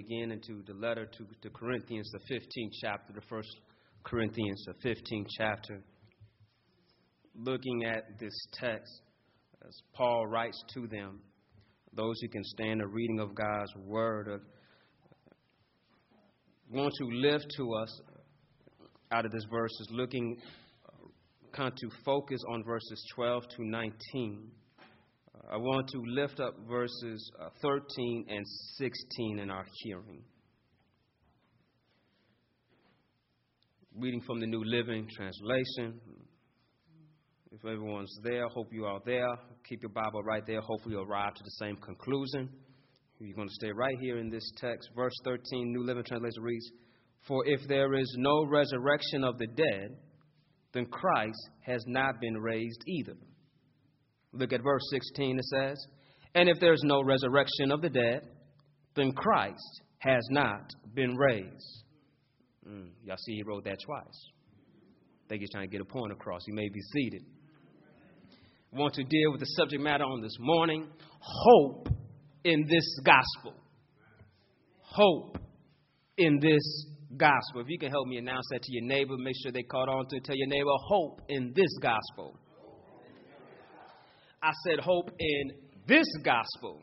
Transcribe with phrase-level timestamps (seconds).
[0.00, 3.48] again into the letter to the Corinthians, the 15th chapter, the first
[4.04, 5.80] Corinthians, the 15th chapter.
[7.34, 9.02] Looking at this text,
[9.66, 11.20] as Paul writes to them,
[11.92, 14.38] those who can stand the reading of God's word, uh,
[16.70, 18.00] want to lift to us
[19.12, 20.36] out of this verse is looking
[20.86, 21.06] uh,
[21.52, 24.50] kind to focus on verses 12 to 19.
[25.52, 28.46] I want to lift up verses uh, 13 and
[28.78, 30.22] 16 in our hearing.
[33.96, 36.00] Reading from the New Living Translation.
[37.50, 39.26] If everyone's there, hope you are there.
[39.68, 40.60] Keep your Bible right there.
[40.60, 42.48] Hopefully, you'll arrive to the same conclusion.
[43.18, 44.88] You're going to stay right here in this text.
[44.94, 46.70] Verse 13, New Living Translation reads
[47.26, 49.96] For if there is no resurrection of the dead,
[50.72, 53.16] then Christ has not been raised either.
[54.32, 55.86] Look at verse 16, it says,
[56.34, 58.22] And if there's no resurrection of the dead,
[58.94, 61.84] then Christ has not been raised.
[62.68, 64.28] Mm, y'all see, he wrote that twice.
[65.26, 66.42] I think he's trying to get a point across.
[66.46, 67.22] He may be seated.
[68.72, 70.86] I want to deal with the subject matter on this morning
[71.20, 71.88] hope
[72.44, 73.54] in this gospel.
[74.80, 75.38] Hope
[76.16, 77.60] in this gospel.
[77.60, 80.06] If you can help me announce that to your neighbor, make sure they caught on
[80.08, 80.24] to it.
[80.24, 82.36] Tell your neighbor, hope in this gospel.
[84.42, 85.52] I said hope in
[85.86, 86.80] this gospel.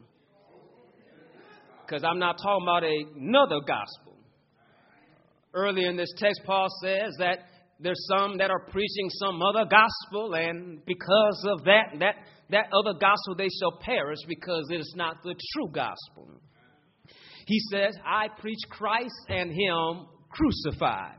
[1.85, 4.13] Because I'm not talking about another gospel.
[5.53, 7.39] Earlier in this text, Paul says that
[7.79, 12.15] there's some that are preaching some other gospel, and because of that, that,
[12.49, 16.29] that other gospel they shall perish because it is not the true gospel.
[17.45, 21.15] He says, I preach Christ and Him crucified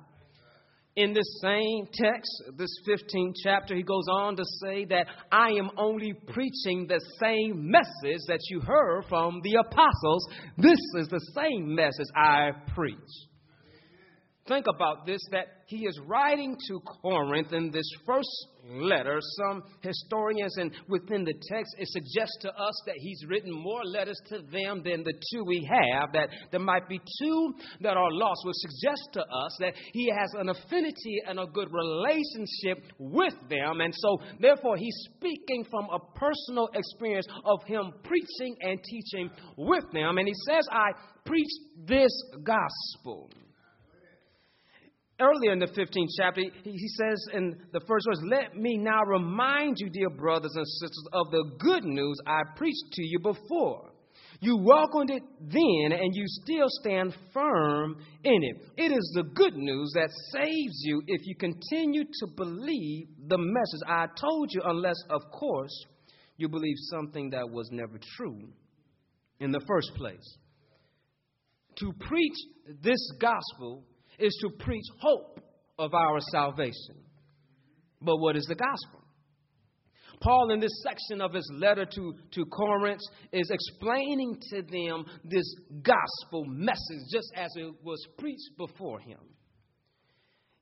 [0.99, 5.71] in this same text, this 15th chapter, he goes on to say that I am
[5.77, 10.27] only preaching the same message that you heard from the apostles.
[10.57, 12.97] This is the same message I preach
[14.49, 18.29] think about this that he is writing to Corinth in this first
[18.71, 19.19] letter.
[19.37, 24.20] Some historians and within the text, it suggests to us that he's written more letters
[24.29, 28.41] to them than the two we have, that there might be two that are lost,
[28.45, 33.81] which suggests to us that he has an affinity and a good relationship with them.
[33.81, 39.85] And so, therefore, he's speaking from a personal experience of him preaching and teaching with
[39.92, 40.19] them.
[40.19, 40.91] And he says, I
[41.25, 41.51] preach
[41.87, 43.31] this gospel
[45.20, 49.77] earlier in the 15th chapter, he says in the first verse, Let me now remind
[49.79, 53.90] you, dear brothers and sisters, of the good news I preached to you before.
[54.40, 58.57] You welcomed it then, and you still stand firm in it.
[58.77, 63.80] It is the good news that saves you if you continue to believe the message
[63.89, 65.73] I told you, unless, of course,
[66.36, 68.48] you believe something that was never true
[69.40, 70.39] in the first place.
[71.80, 72.36] To preach
[72.80, 73.84] this gospel
[74.18, 75.40] is to preach hope
[75.79, 76.96] of our salvation.
[78.01, 79.05] But what is the gospel?
[80.20, 83.01] Paul, in this section of his letter to, to Corinth,
[83.33, 85.46] is explaining to them this
[85.83, 89.18] gospel message just as it was preached before him.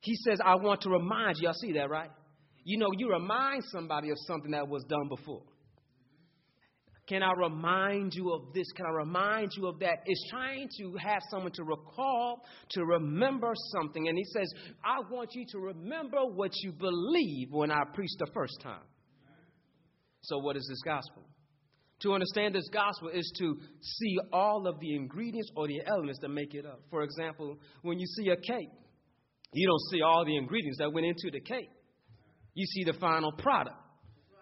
[0.01, 1.49] He says, I want to remind you.
[1.49, 2.11] I see that, right?
[2.65, 5.43] You know, you remind somebody of something that was done before.
[7.09, 8.67] Can I remind you of this?
[8.75, 9.99] Can I remind you of that?
[10.07, 14.09] It's trying to have someone to recall, to remember something.
[14.09, 14.53] And he says,
[14.85, 18.83] I want you to remember what you believe when I preached the first time.
[20.23, 21.23] So, what is this gospel?
[22.01, 26.29] To understand this gospel is to see all of the ingredients or the elements that
[26.29, 26.81] make it up.
[26.91, 28.69] For example, when you see a cake,
[29.53, 31.71] you don't see all the ingredients that went into the cake,
[32.55, 33.77] you see the final product.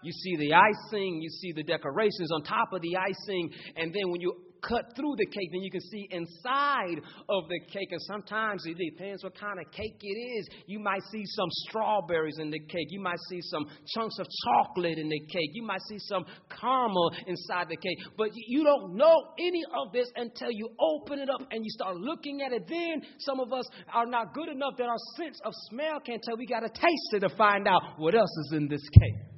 [0.04, 4.10] You see the icing, you see the decorations on top of the icing, and then
[4.10, 4.34] when you
[4.68, 6.98] cut through the cake, then you can see inside
[7.28, 7.88] of the cake.
[7.90, 10.48] And sometimes it depends what kind of cake it is.
[10.66, 12.88] You might see some strawberries in the cake.
[12.90, 15.50] You might see some chunks of chocolate in the cake.
[15.52, 17.98] You might see some caramel inside the cake.
[18.16, 21.96] But you don't know any of this until you open it up and you start
[21.96, 22.66] looking at it.
[22.68, 26.36] Then some of us are not good enough that our sense of smell can't tell.
[26.36, 29.33] We got to taste it to find out what else is in this cake.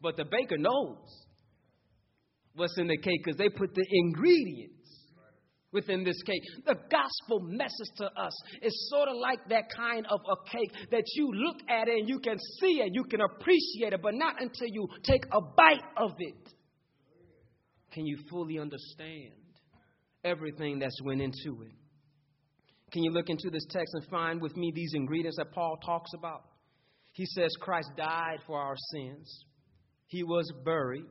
[0.00, 0.98] But the baker knows
[2.54, 4.74] what's in the cake because they put the ingredients
[5.72, 6.42] within this cake.
[6.64, 11.04] The gospel message to us is sort of like that kind of a cake that
[11.14, 14.40] you look at it and you can see it, you can appreciate it, but not
[14.40, 16.54] until you take a bite of it
[17.92, 19.32] can you fully understand
[20.24, 21.72] everything that's went into it.
[22.92, 26.10] Can you look into this text and find with me these ingredients that Paul talks
[26.16, 26.44] about?
[27.12, 29.44] He says Christ died for our sins.
[30.08, 31.04] He was buried.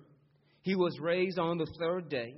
[0.61, 2.35] He was raised on the third day.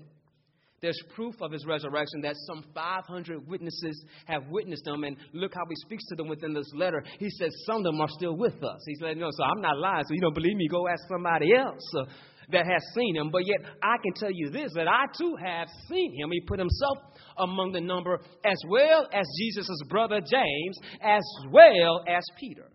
[0.82, 5.04] There's proof of his resurrection that some 500 witnesses have witnessed him.
[5.04, 7.04] And look how he speaks to them within this letter.
[7.18, 8.80] He says, Some of them are still with us.
[8.88, 10.04] He's letting you know, so I'm not lying.
[10.08, 12.06] So you don't believe me, go ask somebody else uh,
[12.52, 13.30] that has seen him.
[13.30, 16.32] But yet, I can tell you this that I too have seen him.
[16.32, 16.98] He put himself
[17.38, 22.70] among the number as well as Jesus' brother James, as well as Peter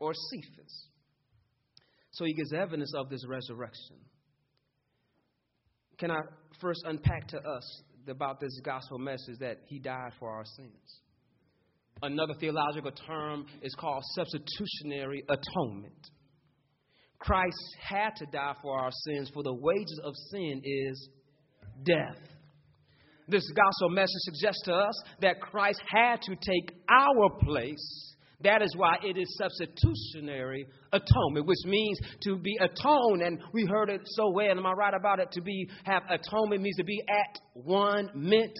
[0.00, 0.83] or Cephas.
[2.14, 3.96] So he gives evidence of this resurrection.
[5.98, 6.20] Can I
[6.60, 11.00] first unpack to us about this gospel message that he died for our sins?
[12.02, 16.10] Another theological term is called substitutionary atonement.
[17.18, 21.08] Christ had to die for our sins, for the wages of sin is
[21.84, 22.20] death.
[23.26, 28.13] This gospel message suggests to us that Christ had to take our place
[28.44, 33.22] that is why it is substitutionary atonement, which means to be atoned.
[33.22, 34.50] And we heard it so well.
[34.50, 35.30] Am I right about it?
[35.32, 38.56] To be have atonement means to be at one meant.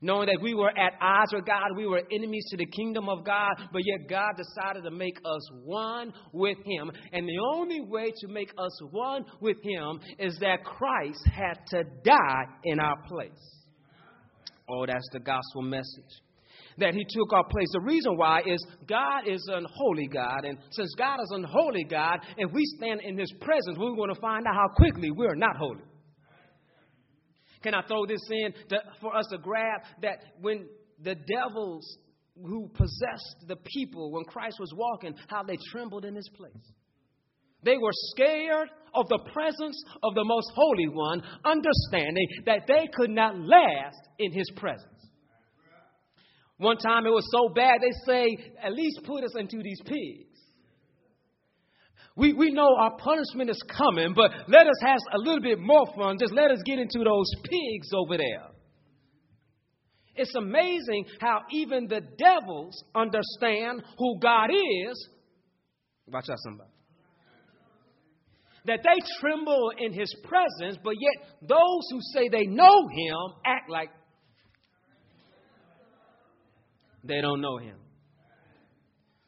[0.00, 3.24] Knowing that we were at odds with God, we were enemies to the kingdom of
[3.24, 6.92] God, but yet God decided to make us one with Him.
[7.12, 11.82] And the only way to make us one with Him is that Christ had to
[12.04, 13.32] die in our place.
[14.70, 16.22] Oh, that's the gospel message
[16.78, 17.68] that he took our place.
[17.72, 20.44] The reason why is God is an holy God.
[20.44, 24.14] And since God is an holy God, if we stand in his presence, we're going
[24.14, 25.82] to find out how quickly we're not holy.
[27.62, 30.68] Can I throw this in to, for us to grab that when
[31.02, 31.98] the devils
[32.36, 36.72] who possessed the people when Christ was walking, how they trembled in his place?
[37.64, 43.10] They were scared of the presence of the most holy one, understanding that they could
[43.10, 44.97] not last in his presence.
[46.58, 50.28] One time it was so bad, they say, at least put us into these pigs.
[52.16, 55.86] We, we know our punishment is coming, but let us have a little bit more
[55.96, 56.18] fun.
[56.18, 58.48] Just let us get into those pigs over there.
[60.16, 65.08] It's amazing how even the devils understand who God is.
[66.08, 66.70] Watch out, somebody.
[68.64, 73.70] That they tremble in his presence, but yet those who say they know him act
[73.70, 73.90] like
[77.04, 77.76] they don't know him.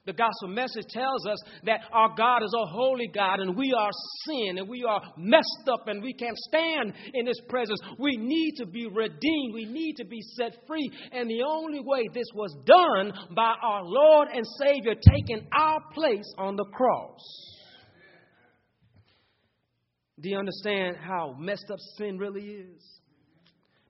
[0.07, 3.91] The gospel message tells us that our God is a holy God and we are
[4.25, 7.79] sin and we are messed up and we can't stand in His presence.
[7.99, 9.55] We need to be redeemed.
[9.55, 10.91] We need to be set free.
[11.13, 16.33] And the only way this was done by our Lord and Savior taking our place
[16.39, 17.21] on the cross.
[20.19, 23.00] Do you understand how messed up sin really is?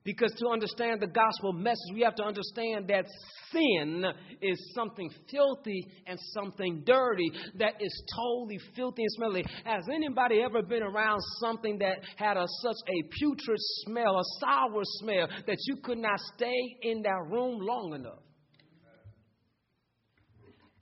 [0.02, 3.05] Because to understand the gospel message, we have to understand that
[3.52, 4.05] sin
[4.41, 9.44] is something filthy and something dirty that is totally filthy and smelly.
[9.64, 14.82] Has anybody ever been around something that had a, such a putrid smell, a sour
[15.00, 18.23] smell, that you could not stay in that room long enough?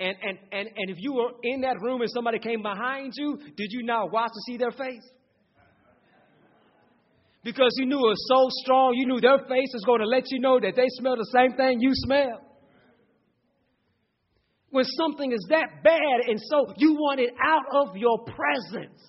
[0.01, 3.37] And, and, and, and if you were in that room and somebody came behind you,
[3.37, 5.03] did you not watch to see their face?
[7.45, 10.25] Because you knew it was so strong, you knew their face was going to let
[10.31, 12.41] you know that they smell the same thing you smell.
[14.71, 19.01] When something is that bad and so you want it out of your presence.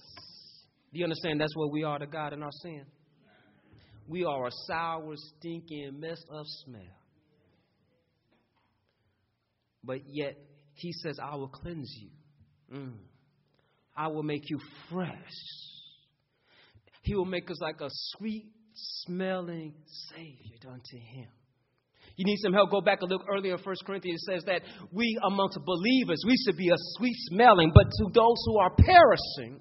[0.93, 2.85] Do you understand that's what we are to God in our sin?
[4.07, 6.81] We are a sour, stinking, messed up smell.
[9.83, 10.35] But yet,
[10.73, 12.09] He says, I will cleanse you.
[12.75, 12.93] Mm.
[13.95, 15.09] I will make you fresh.
[17.09, 19.73] He will make us like a sweet smelling
[20.13, 21.27] Savior unto Him.
[22.15, 22.69] You need some help?
[22.69, 24.21] Go back and look earlier in 1 Corinthians.
[24.27, 24.61] It says that
[24.91, 29.59] we, amongst believers, we should be a sweet smelling, but to those who are perishing,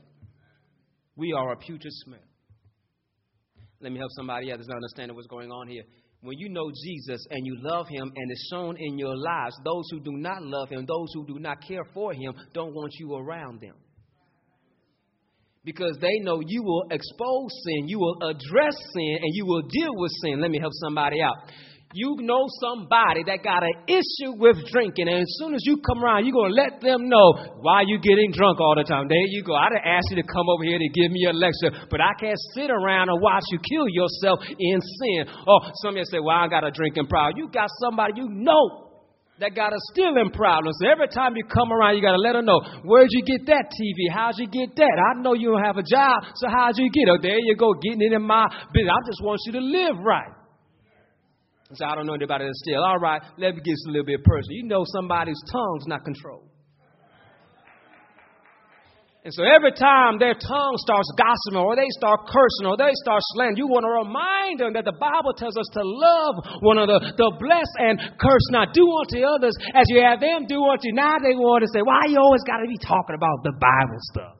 [1.17, 2.21] we are a putrid smell.
[3.81, 5.85] Let me help somebody else understand what's going on here.
[6.21, 9.85] When you know Jesus and you love him and it's shown in your lives, those
[9.91, 13.15] who do not love him, those who do not care for him, don't want you
[13.15, 13.77] around them
[15.69, 19.93] because they know you will expose sin, you will address sin, and you will deal
[20.01, 20.41] with sin.
[20.41, 21.37] Let me help somebody out.
[21.93, 26.03] You know somebody that got an issue with drinking, and as soon as you come
[26.03, 29.09] around, you're going to let them know why you getting drunk all the time.
[29.13, 29.53] There you go.
[29.53, 32.17] I didn't ask you to come over here to give me a lecture, but I
[32.17, 35.29] can't sit around and watch you kill yourself in sin.
[35.45, 37.37] Oh, some of you say, well, I got a drinking problem.
[37.37, 38.88] You got somebody you know
[39.41, 40.73] that got a stealing problem.
[40.81, 43.47] So every time you come around, you got to let her know where'd you get
[43.47, 44.13] that TV?
[44.13, 44.97] How'd you get that?
[44.99, 47.11] I know you don't have a job, so how'd you get it?
[47.11, 48.93] Oh, there you go, getting it in my business.
[48.93, 50.33] I just want you to live right.
[51.75, 52.83] So I don't know anybody that steal.
[52.83, 54.57] All right, let me get a little bit personal.
[54.57, 56.49] You know somebody's tongue's not controlled.
[59.25, 63.21] And so every time their tongue starts gossiping or they start cursing or they start
[63.35, 67.03] slandering, you want to remind them that the Bible tells us to love one another,
[67.03, 68.73] to bless and curse not.
[68.73, 70.95] Do unto others as you have them do unto you.
[70.95, 74.01] Now they want to say, why you always got to be talking about the Bible
[74.15, 74.37] stuff?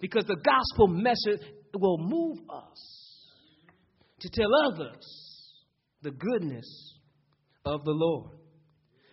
[0.00, 1.46] Because the gospel message
[1.78, 2.80] will move us
[4.20, 5.06] to tell others
[6.02, 6.66] the goodness
[7.64, 8.36] of the Lord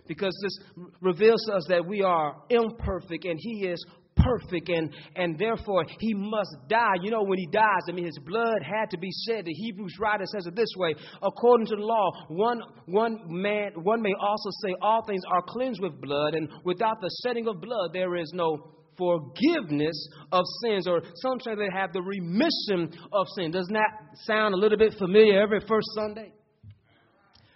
[0.08, 3.84] because this reveals to us that we are imperfect and He is
[4.16, 6.96] perfect and, and therefore He must die.
[7.02, 9.46] You know, when He dies, I mean, His blood had to be shed.
[9.46, 14.02] The Hebrews writer says it this way according to the law, one, one, man, one
[14.02, 17.92] may also say all things are cleansed with blood, and without the shedding of blood,
[17.94, 23.52] there is no forgiveness of sins, or some say they have the remission of sin.
[23.52, 26.32] Doesn't that sound a little bit familiar every first Sunday?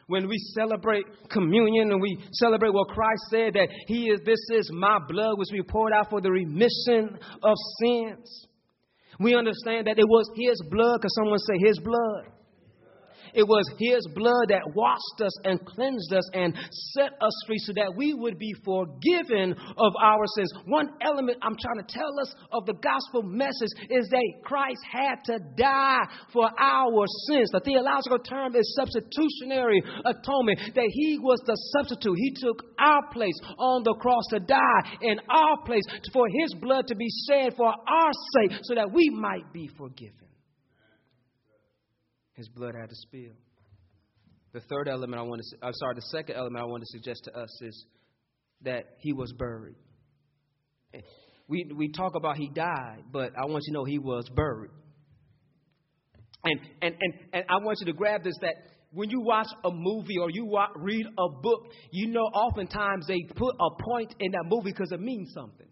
[0.07, 4.69] When we celebrate communion and we celebrate what Christ said that He is, this is
[4.73, 8.47] my blood which we poured out for the remission of sins.
[9.19, 12.36] We understand that it was His blood, because someone say His blood
[13.37, 16.57] it was His blood that washed us and cleansed us and
[16.97, 20.51] set us free so that we would be forgiven of our sins.
[20.65, 25.21] One element I'm trying to tell us of the gospel message is that Christ had
[25.25, 26.03] to die
[26.33, 27.49] for our sins.
[27.53, 32.17] The theological term is substitutionary atonement, that He was the substitute.
[32.17, 36.87] He took our place on the cross to die in our place for His blood
[36.87, 40.26] to be shed for our sake so that we might be forgiven.
[42.37, 43.33] His blood had to spill.
[44.53, 47.23] The third element I want to, I'm sorry, the second element I want to suggest
[47.25, 47.85] to us is
[48.61, 49.75] that he was buried.
[51.47, 54.71] We, we talk about he died, but I want you to know he was buried.
[56.43, 58.53] And, and, and, and I want you to grab this that
[58.91, 63.19] when you watch a movie or you watch, read a book, you know oftentimes they
[63.35, 65.66] put a point in that movie because it means something.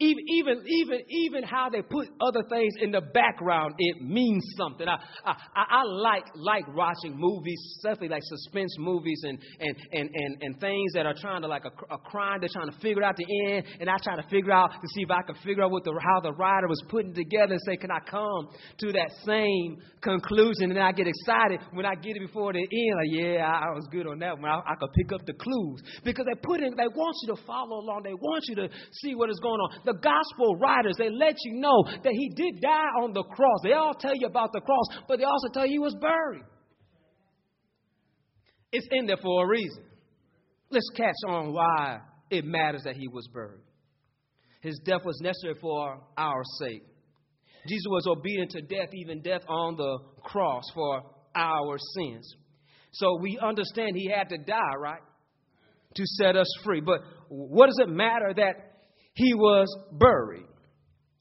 [0.00, 4.86] Even, even, even, even how they put other things in the background, it means something.
[4.86, 10.36] I, I, I like, like watching movies, especially like suspense movies and, and, and, and,
[10.40, 13.16] and things that are trying to like a, a crime, they're trying to figure out
[13.16, 15.72] the end, and I try to figure out to see if I can figure out
[15.72, 19.10] what the, how the writer was putting together and say, can I come to that
[19.26, 20.70] same conclusion?
[20.70, 23.74] And I get excited when I get it before the end, like, yeah, I, I
[23.74, 24.48] was good on that one.
[24.48, 27.42] I, I could pick up the clues because they put in, they want you to
[27.42, 28.68] follow along, they want you to
[29.02, 32.60] see what is going on the gospel writers, they let you know that he did
[32.60, 33.60] die on the cross.
[33.64, 36.44] They all tell you about the cross, but they also tell you he was buried.
[38.70, 39.84] It's in there for a reason.
[40.70, 43.62] Let's catch on why it matters that he was buried.
[44.60, 46.82] His death was necessary for our sake.
[47.66, 51.02] Jesus was obedient to death, even death on the cross for
[51.34, 52.34] our sins.
[52.92, 55.00] So we understand he had to die, right?
[55.94, 56.80] To set us free.
[56.80, 58.67] But what does it matter that
[59.18, 60.46] he was buried.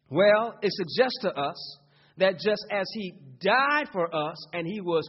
[0.10, 1.77] Well, it suggests to us
[2.18, 5.04] that just as he died for us and he was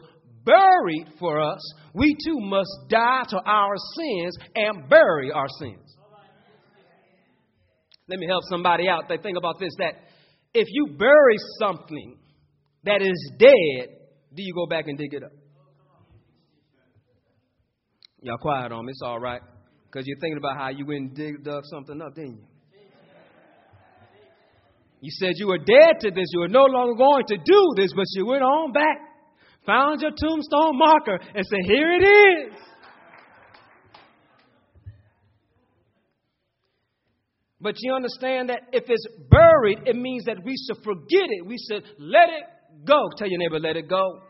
[0.45, 1.61] buried for us,
[1.95, 5.97] we too must die to our sins and bury our sins.
[8.09, 9.05] Let me help somebody out.
[9.09, 9.93] They think about this that
[10.55, 12.17] if you bury something
[12.85, 13.97] that is dead,
[14.35, 15.33] do you go back and dig it up?
[18.23, 19.43] Y'all quiet on me, it's all right.
[19.85, 22.58] Because you're thinking about how you went and dug something up, didn't you?
[25.01, 26.27] You said you were dead to this.
[26.33, 28.99] You were no longer going to do this, but you went on back,
[29.65, 32.55] found your tombstone marker, and said, Here it is.
[37.61, 41.47] But you understand that if it's buried, it means that we should forget it.
[41.47, 43.09] We should let it go.
[43.17, 44.23] Tell your neighbor, let it go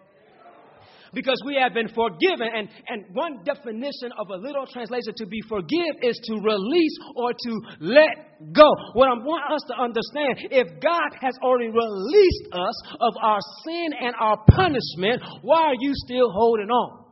[1.12, 2.48] because we have been forgiven.
[2.54, 7.32] And, and one definition of a literal translation to be forgive is to release or
[7.32, 8.68] to let go.
[8.94, 13.90] What I want us to understand if God has already released us of our sin
[14.00, 17.04] and our punishment, why are you still holding on?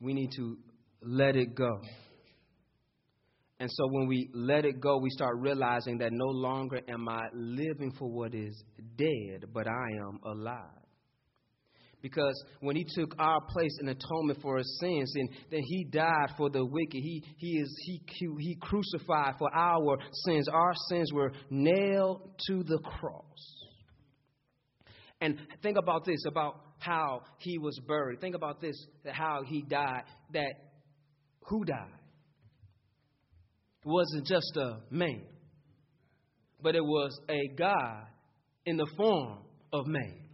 [0.00, 0.56] We need to
[1.02, 1.80] let it go.
[3.58, 7.28] And so when we let it go, we start realizing that no longer am I
[7.32, 8.62] living for what is
[8.96, 10.75] dead, but I am alive.
[12.08, 16.28] Because when he took our place in atonement for our sins, and then he died
[16.36, 17.00] for the wicked.
[17.02, 18.00] He, he, is, he,
[18.38, 20.48] he crucified for our sins.
[20.48, 23.64] Our sins were nailed to the cross.
[25.20, 28.20] And think about this about how he was buried.
[28.20, 30.02] Think about this how he died.
[30.32, 30.54] That
[31.48, 31.88] who died?
[33.84, 35.22] It wasn't just a man,
[36.62, 38.04] but it was a God
[38.64, 39.38] in the form
[39.72, 40.25] of man.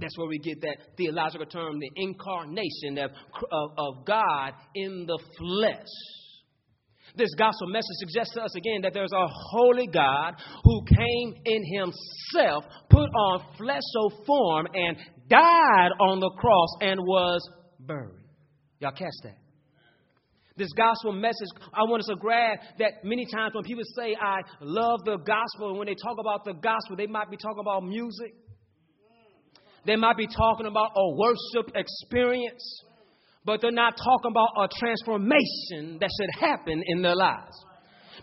[0.00, 3.10] That's where we get that theological term, the incarnation of,
[3.50, 5.86] of, of God in the flesh.
[7.14, 10.34] This gospel message suggests to us again that there's a holy God
[10.64, 14.96] who came in himself, put on flesh fleshly form, and
[15.28, 17.46] died on the cross and was
[17.80, 18.24] buried.
[18.80, 19.36] Y'all catch that?
[20.56, 24.40] This gospel message, I want us to grab that many times when people say, I
[24.60, 27.84] love the gospel, and when they talk about the gospel, they might be talking about
[27.84, 28.34] music.
[29.84, 32.82] They might be talking about a worship experience,
[33.44, 37.56] but they're not talking about a transformation that should happen in their lives.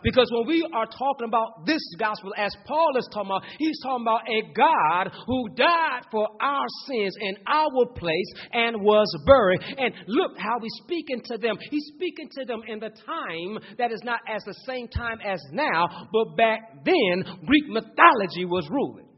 [0.01, 4.05] Because when we are talking about this gospel, as Paul is talking about, he's talking
[4.05, 9.59] about a God who died for our sins in our place and was buried.
[9.77, 11.57] And look how he's speaking to them.
[11.69, 15.41] He's speaking to them in the time that is not as the same time as
[15.51, 19.08] now, but back then, Greek mythology was ruling.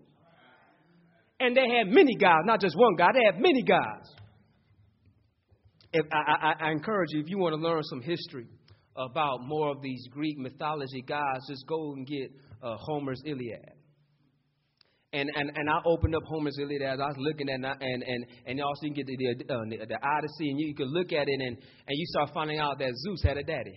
[1.41, 4.07] And they had many gods, not just one God, they had many gods.
[5.91, 8.47] If, I, I, I encourage you, if you want to learn some history,
[8.95, 12.29] about more of these Greek mythology gods, just go and get
[12.61, 13.73] uh, Homer's Iliad.
[15.13, 18.03] And, and, and I opened up Homer's Iliad as I was looking at it, and,
[18.03, 20.87] and, and also you can get the, the, uh, the, Odyssey, and you, you can
[20.87, 23.75] look at it, and, and you start finding out that Zeus had a daddy.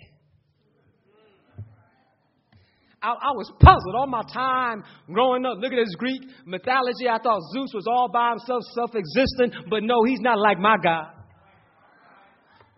[3.05, 4.83] I, I was puzzled all my time
[5.13, 5.59] growing up.
[5.59, 7.05] Look at this Greek mythology.
[7.05, 10.77] I thought Zeus was all by himself, self existent, but no, he's not like my
[10.83, 11.13] God.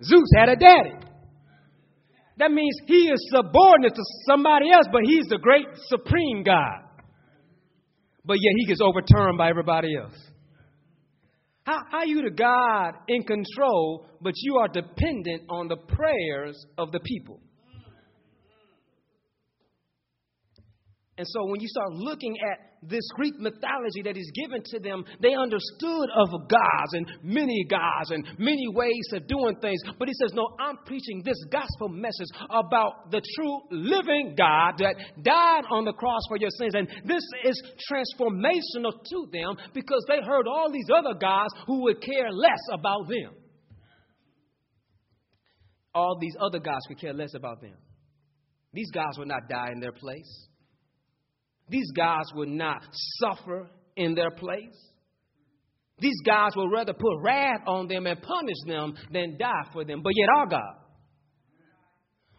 [0.03, 0.99] Zeus had a daddy.
[2.39, 6.83] That means he is subordinate to somebody else, but he's the great supreme God.
[8.25, 10.19] But yet he gets overturned by everybody else.
[11.63, 16.67] How, how are you the God in control, but you are dependent on the prayers
[16.77, 17.41] of the people?
[21.19, 25.03] And so when you start looking at this Greek mythology that is given to them,
[25.23, 29.81] they understood of gods and many gods and many ways of doing things.
[29.99, 34.97] But he says, No, I'm preaching this gospel message about the true living God that
[35.23, 36.75] died on the cross for your sins.
[36.75, 42.03] And this is transformational to them because they heard all these other gods who would
[42.03, 43.33] care less about them.
[45.95, 47.77] All these other gods could care less about them.
[48.75, 50.49] These gods would not die in their place.
[51.69, 52.83] These guys would not
[53.19, 54.77] suffer in their place.
[55.99, 60.03] These guys would rather put wrath on them and punish them than die for them.
[60.03, 60.75] But yet, our God,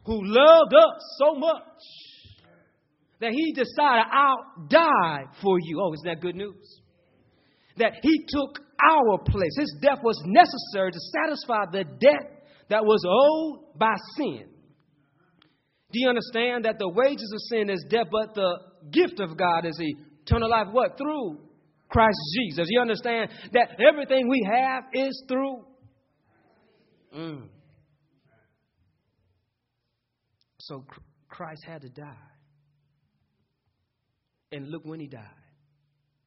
[0.06, 1.62] who loved us so much
[3.20, 5.82] that he decided, I'll die for you.
[5.82, 6.82] Oh, isn't that good news?
[7.78, 9.58] That he took our place.
[9.60, 14.50] His death was necessary to satisfy the debt that was owed by sin.
[15.92, 18.60] Do you understand that the wages of sin is death, but the
[18.92, 20.68] gift of God is eternal life?
[20.72, 20.98] What?
[20.98, 21.40] Through
[21.90, 22.68] Christ Jesus.
[22.70, 25.66] You understand that everything we have is through.
[27.16, 27.48] Mm.
[30.60, 30.86] So
[31.30, 32.14] Christ had to die.
[34.52, 35.24] And look when he died.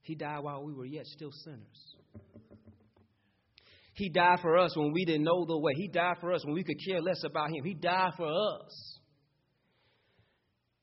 [0.03, 1.97] He died while we were yet still sinners.
[3.95, 5.73] He died for us when we didn't know the way.
[5.75, 7.65] He died for us when we could care less about him.
[7.65, 9.00] He died for us.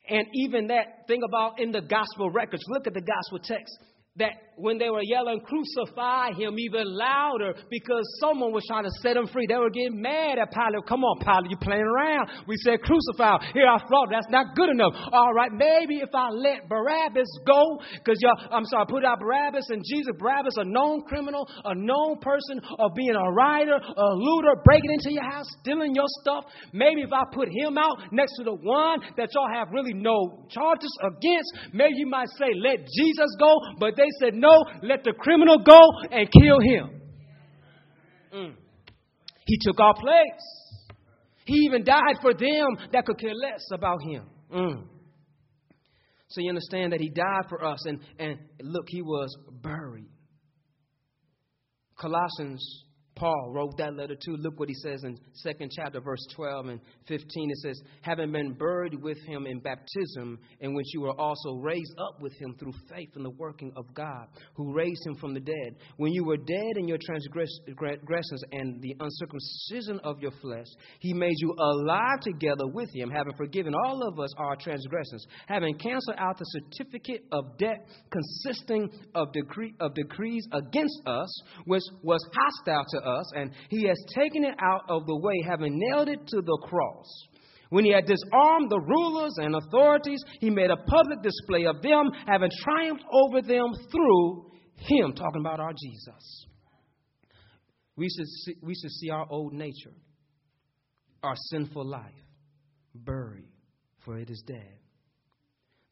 [0.10, 3.78] And even that thing about in the gospel records, look at the gospel text
[4.16, 9.16] that when they were yelling, crucify him even louder because someone was trying to set
[9.16, 9.46] him free.
[9.48, 10.86] They were getting mad at Pilate.
[10.90, 12.30] Come on, Pilate, you playing around.
[12.48, 13.38] We said crucify.
[13.54, 14.94] Here I thought that's not good enough.
[15.14, 19.70] All right, maybe if I let Barabbas go, because y'all, I'm sorry, put out Barabbas
[19.70, 20.18] and Jesus.
[20.18, 25.14] Barabbas, a known criminal, a known person of being a rider, a looter, breaking into
[25.14, 26.46] your house, stealing your stuff.
[26.74, 30.48] Maybe if I put him out next to the one that y'all have really no
[30.50, 33.54] charges against, maybe you might say, let Jesus go.
[33.80, 34.47] But they said, no,
[34.84, 35.80] let the criminal go
[36.12, 37.02] and kill him.
[38.34, 38.54] Mm.
[39.46, 40.94] He took our place.
[41.46, 44.26] He even died for them that could care less about him.
[44.54, 44.84] Mm.
[46.30, 50.10] So you understand that he died for us, and, and look, he was buried.
[51.98, 52.84] Colossians
[53.18, 54.38] Paul wrote that letter too.
[54.38, 57.50] Look what he says in second chapter, verse 12 and 15.
[57.50, 61.94] It says, Having been buried with him in baptism, in which you were also raised
[61.98, 65.40] up with him through faith in the working of God, who raised him from the
[65.40, 65.76] dead.
[65.98, 70.68] When you were dead in your transgressions and the uncircumcision of your flesh,
[71.00, 75.76] he made you alive together with him, having forgiven all of us our transgressions, having
[75.78, 82.24] canceled out the certificate of debt consisting of, decree, of decrees against us, which was
[82.34, 86.26] hostile to us, and he has taken it out of the way, having nailed it
[86.28, 87.06] to the cross.
[87.70, 92.10] When he had disarmed the rulers and authorities, he made a public display of them,
[92.26, 96.46] having triumphed over them through him, talking about our Jesus.
[97.96, 99.94] We should see, we should see our old nature,
[101.24, 102.14] our sinful life,
[102.94, 103.50] buried
[104.06, 104.78] for it is dead.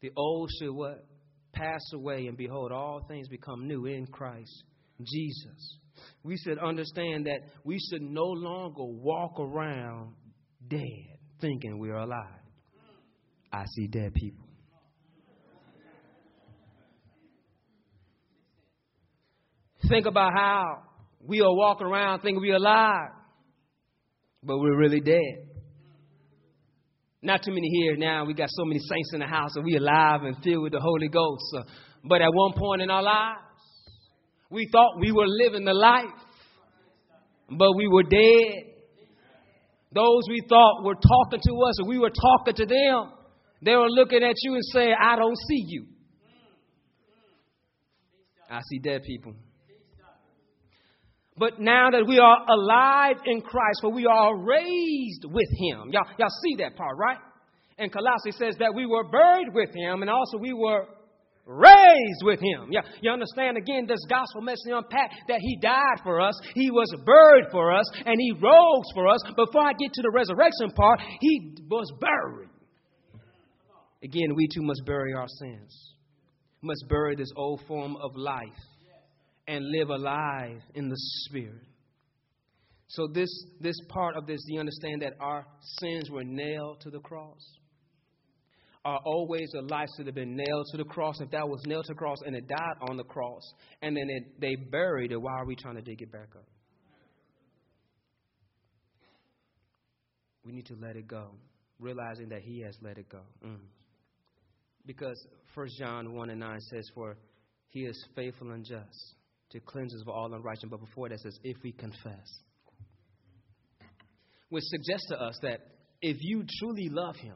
[0.01, 1.05] The old should what?
[1.51, 4.63] Pass away, and behold, all things become new in Christ
[5.03, 5.79] Jesus.
[6.23, 10.13] We should understand that we should no longer walk around
[10.67, 12.41] dead thinking we're alive.
[13.51, 14.45] I see dead people.
[19.87, 20.63] Think about how
[21.21, 23.11] we are walking around thinking we're alive,
[24.41, 25.45] but we're really dead.
[27.21, 28.25] Not too many here now.
[28.25, 30.79] We got so many saints in the house, and we alive and filled with the
[30.79, 31.43] Holy Ghost.
[32.03, 33.39] But at one point in our lives,
[34.55, 36.05] we thought we were living the life,
[37.49, 38.71] but we were dead.
[39.91, 43.11] Those we thought were talking to us, and we were talking to them.
[43.61, 45.85] They were looking at you and saying, I don't see you.
[48.49, 49.33] I see dead people.
[51.37, 55.91] But now that we are alive in Christ, for we are raised with him.
[55.91, 57.17] Y'all, y'all see that part, right?
[57.77, 60.85] And Colossians says that we were buried with him and also we were
[61.45, 62.69] raised with him.
[62.71, 66.91] Yeah, you understand again this gospel message unpack that he died for us, he was
[67.05, 69.19] buried for us, and he rose for us.
[69.35, 72.49] Before I get to the resurrection part, he was buried.
[74.03, 75.93] Again, we too must bury our sins.
[76.61, 78.41] Must bury this old form of life
[79.47, 81.63] and live alive in the Spirit.
[82.87, 83.29] So, this,
[83.59, 85.45] this part of this, do you understand that our
[85.79, 87.41] sins were nailed to the cross?
[88.85, 91.19] Our always ways of life should have been nailed to the cross.
[91.19, 93.41] If that was nailed to the cross and it died on the cross,
[93.81, 96.45] and then it, they buried it, why are we trying to dig it back up?
[100.45, 101.31] We need to let it go,
[101.79, 103.21] realizing that He has let it go.
[103.43, 103.57] Mm.
[104.85, 105.19] Because
[105.55, 107.17] 1 John 1 and 9 says, For
[107.69, 109.15] He is faithful and just
[109.49, 110.69] to cleanse us of all unrighteousness.
[110.69, 112.39] But before that says, if we confess.
[114.49, 115.61] Which suggests to us that
[116.03, 117.33] if you truly love Him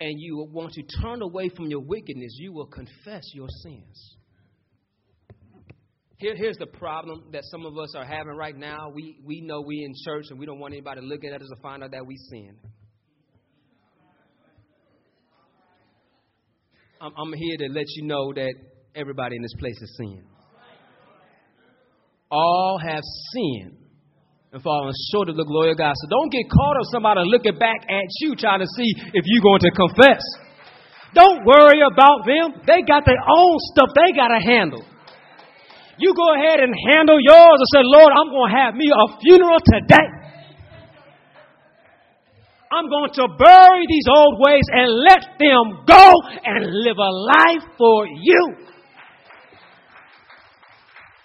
[0.00, 4.16] and you want to turn away from your wickedness, you will confess your sins.
[6.16, 8.90] Here, here's the problem that some of us are having right now.
[8.94, 11.60] We, we know we in church and we don't want anybody looking at us to
[11.62, 12.56] find out that we sin.
[17.00, 18.52] I'm, I'm here to let you know that
[18.94, 20.26] everybody in this place is sinned.
[22.30, 23.79] All have sinned
[24.52, 25.94] and falling short of the glory of God.
[25.94, 29.46] So don't get caught up somebody looking back at you trying to see if you're
[29.46, 30.22] going to confess.
[31.14, 32.58] Don't worry about them.
[32.66, 34.82] They got their own stuff they got to handle.
[35.98, 39.04] You go ahead and handle yours and say, Lord, I'm going to have me a
[39.22, 40.08] funeral today.
[42.72, 46.06] I'm going to bury these old ways and let them go
[46.42, 48.54] and live a life for you.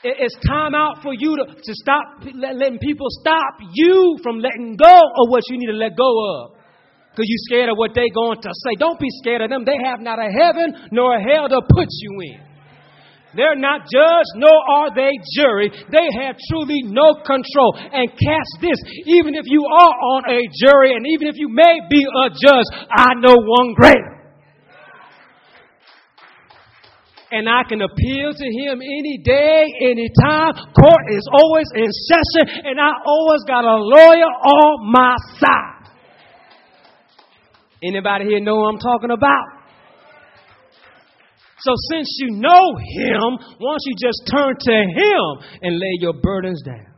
[0.05, 4.93] It's time out for you to, to stop letting people stop you from letting go
[4.93, 6.51] of what you need to let go of.
[7.09, 8.77] Because you're scared of what they're going to say.
[8.77, 9.65] Don't be scared of them.
[9.65, 12.39] They have not a heaven nor a hell to put you in.
[13.33, 15.71] They're not judge, nor are they jury.
[15.91, 17.73] They have truly no control.
[17.75, 21.81] And catch this, even if you are on a jury and even if you may
[21.89, 24.24] be a judge, I know one greater.
[27.31, 30.53] And I can appeal to him any day, any time.
[30.73, 35.91] Court is always in session, and I always got a lawyer on my side.
[37.83, 39.45] Anybody here know what I'm talking about?
[41.59, 46.13] So since you know him, why don't you just turn to him and lay your
[46.13, 46.93] burdens down?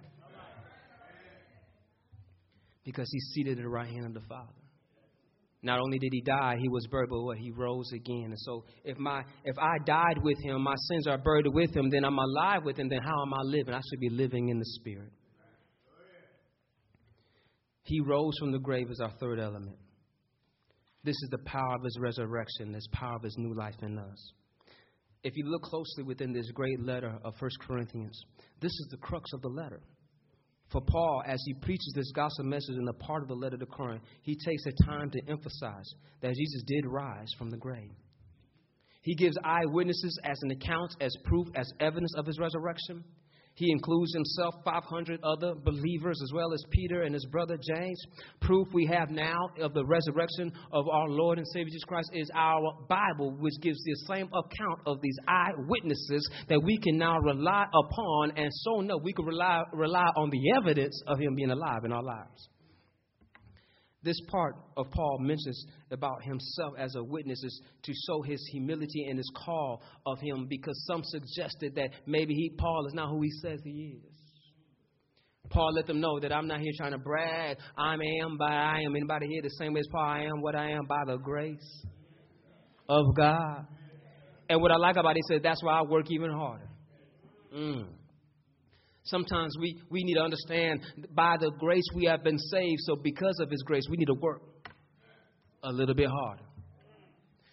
[2.84, 4.57] Because he's seated at the right hand of the Father.
[5.68, 7.38] Not only did he die, he was buried, but what?
[7.38, 8.28] He rose again.
[8.28, 11.90] And so if my if I died with him, my sins are buried with him,
[11.90, 13.74] then I'm alive with him, then how am I living?
[13.74, 15.12] I should be living in the spirit.
[17.84, 19.76] He rose from the grave as our third element.
[21.04, 24.32] This is the power of his resurrection, this power of his new life in us.
[25.24, 28.18] If you look closely within this great letter of 1 Corinthians,
[28.62, 29.82] this is the crux of the letter.
[30.72, 33.66] For Paul, as he preaches this gospel message in the part of the letter to
[33.66, 37.92] Corinth, he takes the time to emphasize that Jesus did rise from the grave.
[39.02, 43.06] He gives eyewitnesses as an account, as proof, as evidence of his resurrection.
[43.58, 48.00] He includes himself 500 other believers as well as Peter and his brother James.
[48.40, 52.30] Proof we have now of the resurrection of our Lord and Savior Jesus Christ is
[52.36, 57.66] our Bible, which gives the same account of these eyewitnesses that we can now rely
[57.74, 61.84] upon, and so no, we can rely, rely on the evidence of him being alive
[61.84, 62.50] in our lives.
[64.08, 69.06] This part of Paul mentions about himself as a witness is to show his humility
[69.10, 73.22] and his call of him because some suggested that maybe he, Paul is not who
[73.22, 74.16] he says he is.
[75.50, 77.58] Paul let them know that I'm not here trying to brag.
[77.78, 78.96] I am, but I am.
[78.96, 80.06] Anybody here the same way as Paul?
[80.06, 81.86] I am what I am by the grace
[82.88, 83.68] of God.
[84.50, 86.70] And what I like about it, he said, that's why I work even harder.
[87.54, 87.88] Mm.
[89.08, 90.82] Sometimes we, we need to understand
[91.16, 94.20] by the grace we have been saved, so because of his grace, we need to
[94.22, 94.42] work
[95.64, 96.44] a little bit harder.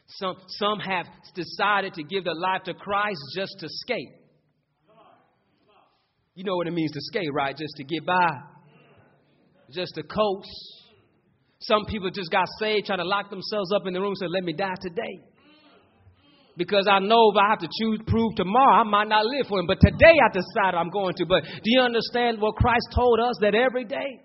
[0.07, 4.11] Some, some have decided to give their life to Christ just to skate.
[6.35, 7.57] You know what it means to skate, right?
[7.57, 8.31] Just to get by,
[9.73, 10.49] just to coast.
[11.61, 14.43] Some people just got saved trying to lock themselves up in the room say, Let
[14.43, 15.34] me die today.
[16.57, 19.59] Because I know if I have to choose, prove tomorrow, I might not live for
[19.59, 19.67] him.
[19.67, 21.27] But today I decide I'm going to.
[21.27, 24.23] But do you understand what Christ told us that every day?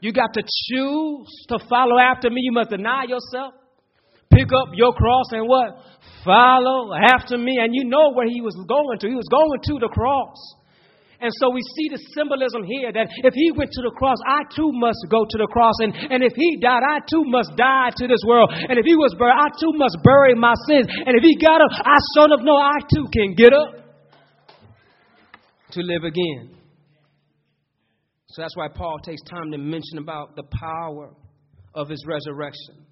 [0.00, 2.42] You got to choose to follow after me.
[2.42, 3.54] You must deny yourself,
[4.30, 5.78] pick up your cross, and what?
[6.24, 7.56] Follow after me.
[7.60, 9.08] And you know where he was going to.
[9.08, 10.36] He was going to the cross.
[11.22, 14.42] And so we see the symbolism here that if he went to the cross, I
[14.50, 15.78] too must go to the cross.
[15.78, 18.50] And, and if he died, I too must die to this world.
[18.50, 20.90] And if he was buried, I too must bury my sins.
[20.90, 23.70] And if he got up, I son of know I too can get up
[25.70, 26.58] to live again.
[28.26, 31.14] So that's why Paul takes time to mention about the power
[31.72, 32.82] of his resurrection.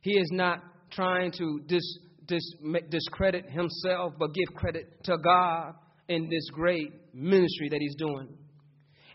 [0.00, 0.60] He is not
[0.90, 1.84] trying to dis,
[2.24, 2.54] dis,
[2.88, 5.74] discredit himself, but give credit to God
[6.12, 8.28] in this great ministry that he's doing.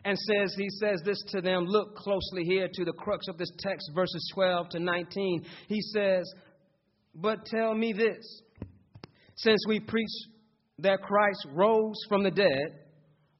[0.06, 1.66] And says, he says this to them.
[1.66, 5.46] Look closely here to the crux of this text, verses 12 to 19.
[5.68, 6.32] He says,
[7.14, 8.42] But tell me this
[9.36, 10.10] since we preach
[10.80, 12.86] that Christ rose from the dead,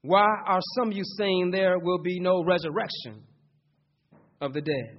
[0.02, 3.24] why are some of you saying there will be no resurrection
[4.42, 4.98] of the dead?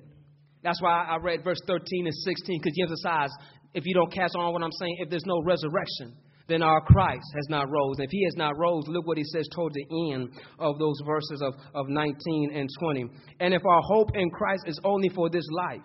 [0.63, 3.31] That's why I read verse 13 and 16, because you emphasize,
[3.75, 6.17] if you don't catch on what I'm saying, if there's no resurrection,
[6.49, 7.99] then our Christ has not rose.
[7.99, 10.99] And if he has not rose, look what he says toward the end of those
[11.07, 13.05] verses of, of 19 and 20.
[13.41, 15.83] And if our hope in Christ is only for this life,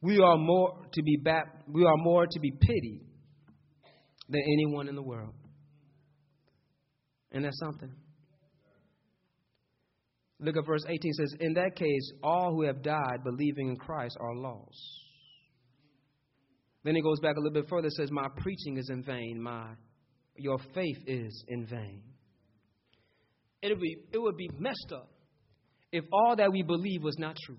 [0.00, 1.16] we are more to be
[1.68, 3.02] we are more to be pitied
[4.28, 5.34] than anyone in the world.
[7.30, 7.92] And that's something.
[10.40, 14.16] Look at verse 18 says, In that case, all who have died believing in Christ
[14.20, 14.76] are lost.
[16.84, 19.66] Then he goes back a little bit further says, My preaching is in vain, my
[20.36, 22.02] your faith is in vain.
[23.60, 25.08] It would be, it would be messed up
[25.92, 27.58] if all that we believe was not true.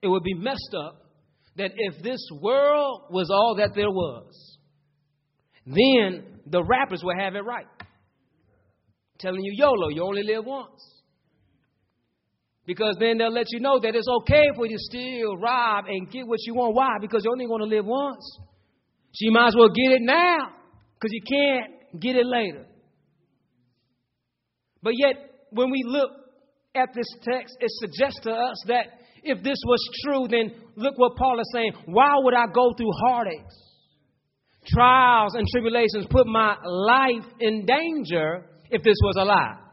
[0.00, 1.02] It would be messed up
[1.56, 4.58] that if this world was all that there was,
[5.66, 7.66] then the rappers would have it right.
[9.18, 10.95] Telling you YOLO, you only live once.
[12.66, 16.10] Because then they'll let you know that it's okay for you to steal, rob, and
[16.10, 16.74] get what you want.
[16.74, 16.96] Why?
[17.00, 18.38] Because you're only going to live once.
[19.12, 20.48] So you might as well get it now
[20.94, 22.66] because you can't get it later.
[24.82, 25.14] But yet,
[25.50, 26.10] when we look
[26.74, 28.86] at this text, it suggests to us that
[29.22, 31.72] if this was true, then look what Paul is saying.
[31.86, 33.62] Why would I go through heartaches,
[34.66, 39.65] trials, and tribulations, put my life in danger if this was a lie?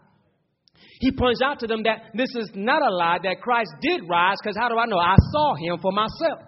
[1.04, 4.40] He points out to them that this is not a lie, that Christ did rise,
[4.40, 4.98] because how do I know?
[4.98, 6.40] I saw him for myself.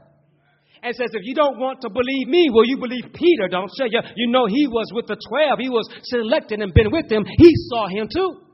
[0.80, 3.50] And says, if you don't want to believe me, will you believe Peter?
[3.52, 5.60] Don't say you, you know he was with the twelve.
[5.60, 7.26] He was selected and been with them.
[7.26, 8.46] He saw him too.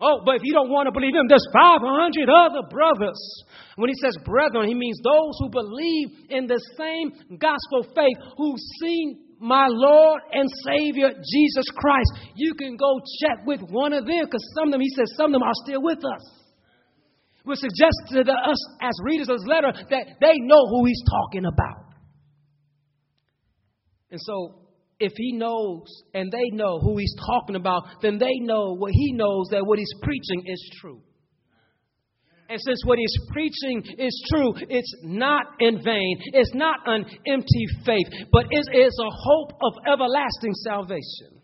[0.00, 1.82] Oh, but if you don't want to believe him, there's 500
[2.30, 3.18] other brothers.
[3.76, 8.62] When he says brethren, he means those who believe in the same gospel faith, who've
[8.80, 12.12] seen my Lord and Savior Jesus Christ.
[12.34, 15.26] You can go check with one of them because some of them, he says, some
[15.26, 16.38] of them are still with us.
[17.44, 21.46] We suggest to us as readers of this letter that they know who he's talking
[21.46, 21.86] about.
[24.10, 24.68] And so,
[25.00, 29.12] if he knows and they know who he's talking about, then they know what he
[29.12, 31.00] knows that what he's preaching is true.
[32.48, 36.16] And since what he's preaching is true, it's not in vain.
[36.32, 41.42] It's not an empty faith, but it is a hope of everlasting salvation.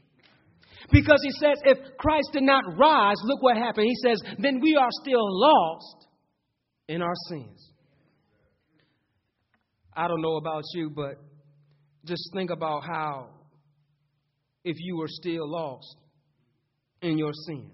[0.91, 3.87] Because he says, if Christ did not rise, look what happened.
[3.87, 6.07] He says, then we are still lost
[6.89, 7.73] in our sins.
[9.95, 11.21] I don't know about you, but
[12.05, 13.29] just think about how,
[14.65, 15.97] if you were still lost
[17.03, 17.71] in your sin,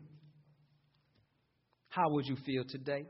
[1.89, 3.07] how would you feel today?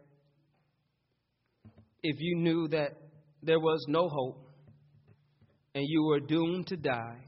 [2.03, 2.97] If you knew that
[3.43, 4.47] there was no hope
[5.75, 7.19] and you were doomed to die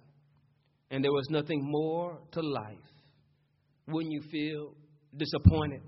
[0.90, 2.76] and there was nothing more to life,
[3.88, 4.74] wouldn't you feel
[5.16, 5.82] disappointed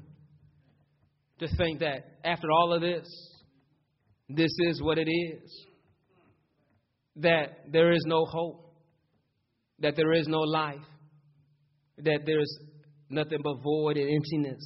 [1.38, 3.07] to think that after all of this,
[4.29, 5.66] this is what it is?
[7.16, 8.73] That there is no hope,
[9.81, 10.77] that there is no life,
[11.99, 12.59] that there's
[13.09, 14.62] nothing but void and emptiness.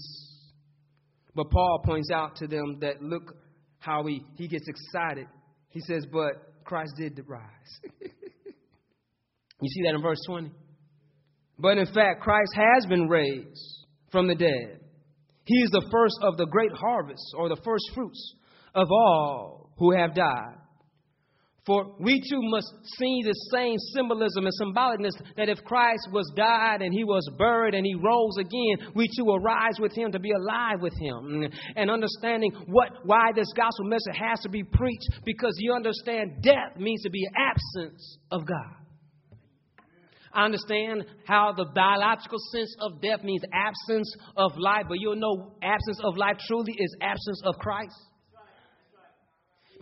[1.35, 3.35] But Paul points out to them that look
[3.79, 5.27] how he, he gets excited.
[5.71, 7.43] He says, But Christ did rise.
[8.03, 10.51] you see that in verse 20?
[11.59, 14.81] But in fact, Christ has been raised from the dead.
[15.45, 18.35] He is the first of the great harvest, or the first fruits
[18.75, 20.57] of all who have died.
[21.69, 26.81] For we too must see the same symbolism and symbolicness that if Christ was died
[26.81, 30.33] and he was buried and he rose again, we too arise with him to be
[30.33, 31.51] alive with him.
[31.77, 36.79] And understanding what why this gospel message has to be preached, because you understand death
[36.79, 38.75] means to be absence of God.
[40.33, 45.53] I understand how the biological sense of death means absence of life, but you'll know
[45.63, 47.95] absence of life truly is absence of Christ.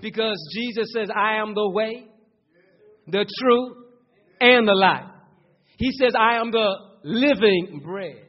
[0.00, 2.06] Because Jesus says, I am the way,
[3.06, 3.76] the truth,
[4.40, 5.06] and the life.
[5.78, 8.22] He says, I am the living bread.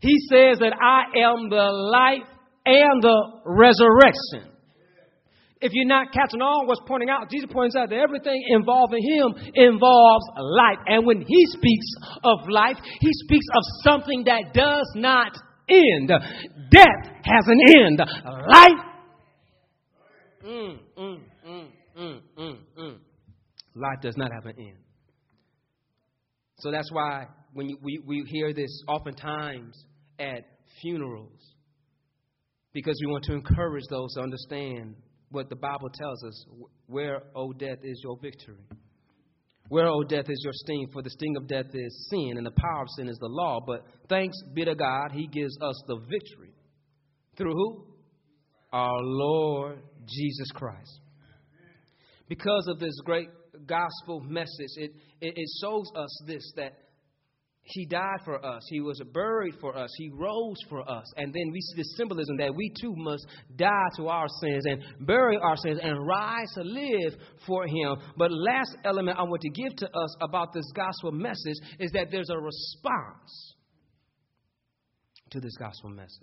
[0.00, 2.28] He says that I am the life
[2.64, 4.52] and the resurrection.
[5.60, 9.34] If you're not catching on what's pointing out, Jesus points out that everything involving him
[9.54, 10.78] involves life.
[10.86, 11.86] And when he speaks
[12.22, 15.32] of life, he speaks of something that does not
[15.68, 16.12] end.
[16.70, 17.98] Death has an end.
[17.98, 18.84] Life
[20.46, 21.66] Mm, mm, mm,
[21.98, 22.98] mm, mm, mm.
[23.74, 24.78] Life does not have an end.
[26.58, 29.76] So that's why when you, we, we hear this oftentimes
[30.18, 30.44] at
[30.80, 31.54] funerals,
[32.72, 34.94] because we want to encourage those to understand
[35.30, 36.46] what the Bible tells us
[36.86, 38.62] where, O death, is your victory.
[39.68, 40.88] Where, O death, is your sting?
[40.92, 43.58] For the sting of death is sin, and the power of sin is the law.
[43.66, 46.52] But thanks be to God, He gives us the victory.
[47.36, 47.84] Through who?
[48.72, 51.00] Our Lord Jesus Christ.
[52.28, 53.28] Because of this great
[53.66, 56.72] gospel message, it, it, it shows us this that
[57.68, 58.62] he died for us.
[58.68, 59.90] He was buried for us.
[59.98, 61.04] He rose for us.
[61.16, 64.82] And then we see the symbolism that we too must die to our sins and
[65.00, 67.14] bury our sins and rise to live
[67.44, 67.96] for Him.
[68.16, 72.12] But last element I want to give to us about this gospel message is that
[72.12, 73.54] there's a response
[75.30, 76.22] to this gospel message.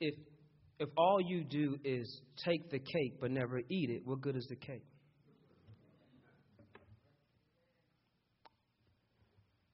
[0.00, 0.14] If
[0.82, 4.46] if all you do is take the cake but never eat it, what good is
[4.50, 4.84] the cake?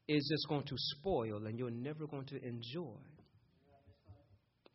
[0.06, 3.00] It's just going to spoil and you're never going to enjoy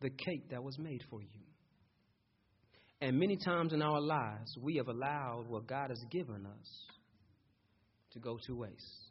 [0.00, 1.28] the cake that was made for you.
[3.00, 6.84] And many times in our lives, we have allowed what God has given us
[8.12, 9.10] to go to waste.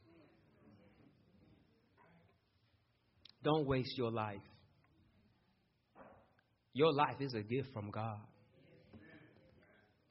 [3.43, 4.41] Don't waste your life
[6.73, 8.19] your life is a gift from God.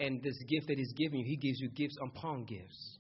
[0.01, 2.99] And this gift that He's giving you, He gives you gifts upon gifts.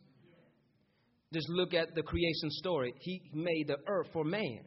[1.32, 2.92] Just look at the creation story.
[3.00, 4.60] He made the earth for man.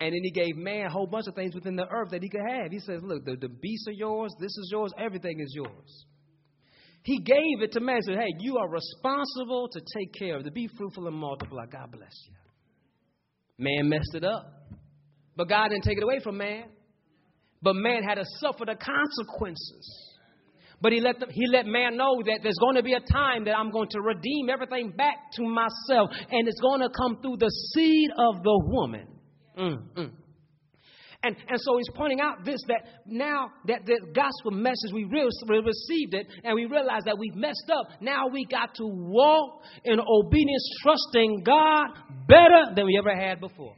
[0.00, 2.28] And then he gave man a whole bunch of things within the earth that he
[2.28, 2.72] could have.
[2.72, 6.06] He says, Look, the, the beasts are yours, this is yours, everything is yours.
[7.02, 7.96] He gave it to man.
[7.96, 11.66] He said, Hey, you are responsible to take care of it, be fruitful and multiply.
[11.66, 12.34] God bless you.
[13.58, 14.46] Man messed it up.
[15.36, 16.64] But God didn't take it away from man
[17.64, 20.10] but man had to suffer the consequences.
[20.80, 23.46] But he let, the, he let man know that there's going to be a time
[23.46, 27.38] that I'm going to redeem everything back to myself, and it's going to come through
[27.38, 29.06] the seed of the woman.
[29.56, 30.14] Mm-hmm.
[31.24, 35.24] And, and so he's pointing out this that now that the gospel message, we re-
[35.24, 37.88] received it and we realized that we've messed up.
[38.02, 41.86] Now we got to walk in obedience, trusting God
[42.28, 43.74] better than we ever had before.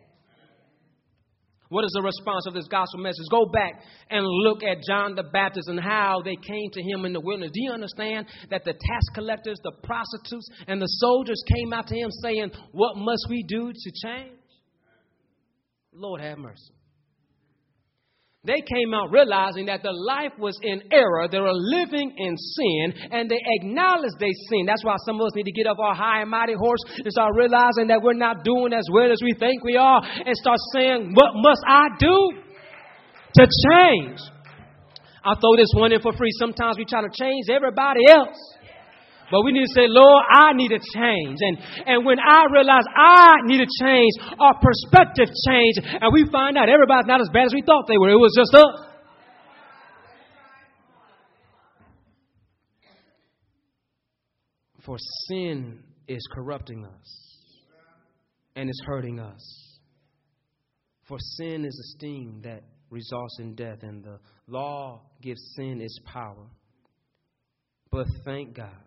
[1.77, 3.27] What is the response of this gospel message?
[3.31, 7.13] Go back and look at John the Baptist and how they came to him in
[7.13, 7.51] the wilderness.
[7.53, 11.95] Do you understand that the tax collectors, the prostitutes, and the soldiers came out to
[11.95, 14.41] him saying, What must we do to change?
[15.93, 16.73] Lord have mercy.
[18.47, 21.27] They came out realizing that the life was in error.
[21.27, 24.67] They were living in sin and they acknowledged they sin.
[24.67, 27.11] That's why some of us need to get off our high and mighty horse and
[27.11, 30.59] start realizing that we're not doing as well as we think we are and start
[30.73, 32.17] saying, What must I do
[33.35, 34.21] to change?
[35.27, 36.31] I'll throw this one in for free.
[36.39, 38.39] Sometimes we try to change everybody else.
[39.31, 41.39] But we need to say, Lord, I need a change.
[41.41, 46.57] And, and when I realize I need a change, our perspective change, and we find
[46.57, 48.11] out everybody's not as bad as we thought they were.
[48.11, 48.83] It was just us.
[54.85, 54.97] For
[55.29, 57.37] sin is corrupting us
[58.55, 59.79] and is hurting us.
[61.09, 65.99] For sin is a sting that results in death, and the law gives sin its
[66.05, 66.47] power.
[67.91, 68.86] But thank God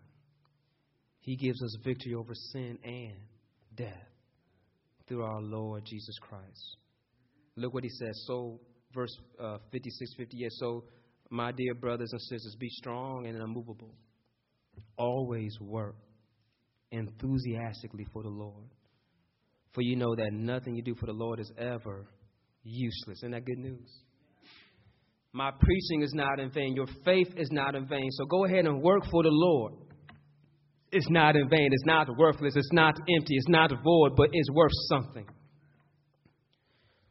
[1.20, 3.14] he gives us victory over sin and
[3.76, 4.08] death
[5.06, 6.76] through our Lord Jesus Christ.
[7.56, 8.24] Look what he says.
[8.26, 8.60] So,
[8.94, 10.50] verse uh, 56, 58.
[10.52, 10.84] So,
[11.30, 13.94] my dear brothers and sisters, be strong and unmovable.
[14.96, 15.96] Always work
[16.90, 18.70] enthusiastically for the Lord.
[19.72, 22.06] For you know that nothing you do for the Lord is ever
[22.64, 23.18] useless.
[23.18, 23.88] Isn't that good news?
[25.32, 26.74] My preaching is not in vain.
[26.74, 28.08] Your faith is not in vain.
[28.12, 29.74] So go ahead and work for the Lord.
[30.92, 31.68] It's not in vain.
[31.72, 32.56] It's not worthless.
[32.56, 33.36] It's not empty.
[33.36, 35.26] It's not void, but it's worth something.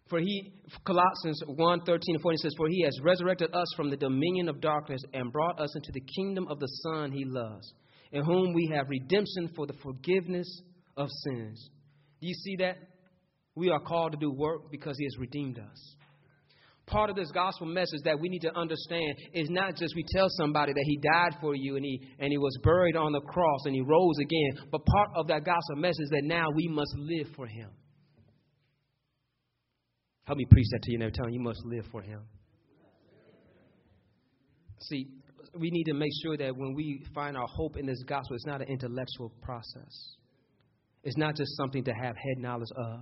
[0.10, 0.54] For he,
[0.86, 4.60] Colossians 1 13 and 14 says, For he has resurrected us from the dominion of
[4.60, 7.74] darkness and brought us into the kingdom of the Son he loves,
[8.12, 10.48] in whom we have redemption for the forgiveness
[10.98, 11.70] of sins.
[12.22, 12.78] Do you see that?
[13.56, 15.96] We are called to do work because he has redeemed us.
[16.90, 20.28] Part of this gospel message that we need to understand is not just we tell
[20.30, 23.62] somebody that he died for you and he, and he was buried on the cross
[23.66, 27.28] and he rose again, but part of that gospel message that now we must live
[27.36, 27.70] for him.
[30.30, 31.30] Help me preach that to you every time.
[31.32, 32.22] You must live for Him.
[34.82, 35.08] See,
[35.58, 38.46] we need to make sure that when we find our hope in this gospel, it's
[38.46, 39.90] not an intellectual process.
[41.04, 43.00] It's not just something to have head knowledge of,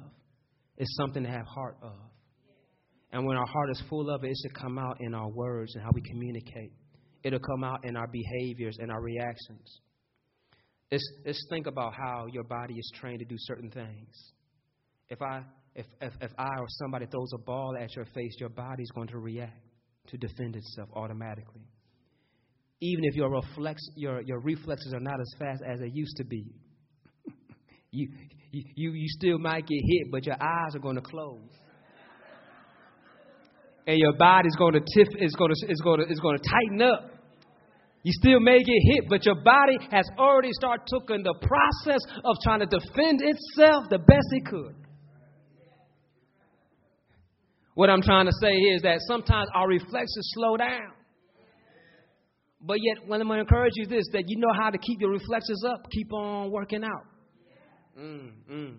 [0.77, 1.97] it's something to have heart of.
[3.17, 5.73] And when our heart is full of it, it should come out in our words
[5.73, 6.71] and how we communicate.
[7.23, 9.81] It'll come out in our behaviors and our reactions.
[10.91, 14.13] It's, it's think about how your body is trained to do certain things.
[15.09, 15.41] If I
[15.73, 19.07] if, if, if I or somebody throws a ball at your face, your body's going
[19.07, 19.65] to react
[20.09, 21.65] to defend itself automatically.
[22.81, 26.23] Even if your, reflex, your, your reflexes are not as fast as they used to
[26.23, 26.53] be,
[27.91, 28.09] you,
[28.51, 31.49] you, you still might get hit, but your eyes are going to close.
[33.87, 36.43] And your body's going to tiff, it's going to, it's going to, it's going to
[36.43, 37.17] tighten up.
[38.03, 42.35] You still may get hit, but your body has already started taking the process of
[42.43, 44.75] trying to defend itself the best it could.
[47.73, 50.91] What I'm trying to say is that sometimes our reflexes slow down.
[52.59, 54.77] But yet, when I'm going to encourage you is this, that you know how to
[54.77, 57.05] keep your reflexes up, keep on working out.
[57.99, 58.75] Mm, mm.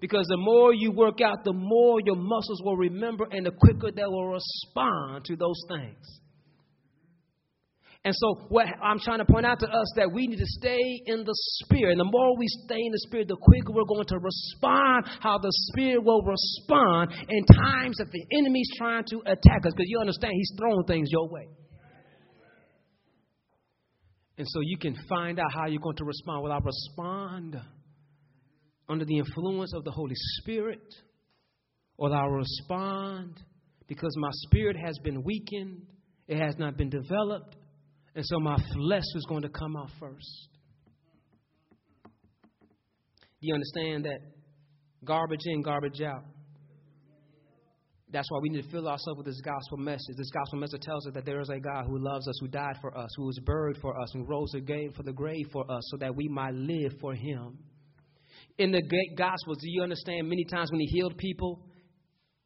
[0.00, 3.90] Because the more you work out, the more your muscles will remember, and the quicker
[3.90, 6.20] they will respond to those things.
[8.04, 11.00] And so, what I'm trying to point out to us that we need to stay
[11.06, 11.92] in the Spirit.
[11.92, 15.38] And the more we stay in the Spirit, the quicker we're going to respond how
[15.38, 19.72] the Spirit will respond in times that the enemy's trying to attack us.
[19.72, 21.48] Because you understand, he's throwing things your way.
[24.36, 26.42] And so you can find out how you're going to respond.
[26.42, 27.56] Will I respond
[28.88, 30.94] under the influence of the Holy Spirit?
[31.96, 33.40] Or I will respond
[33.86, 35.82] because my spirit has been weakened?
[36.26, 37.56] It has not been developed
[38.14, 40.48] and so my flesh is going to come out first.
[42.04, 44.20] Do you understand that?
[45.04, 46.24] Garbage in, garbage out.
[48.10, 50.16] That's why we need to fill ourselves with this gospel message.
[50.16, 52.76] This gospel message tells us that there is a God who loves us, who died
[52.80, 55.82] for us, who was buried for us, and rose again for the grave for us,
[55.90, 57.58] so that we might live for Him.
[58.58, 60.28] In the great Gospels, do you understand?
[60.28, 61.60] Many times when He healed people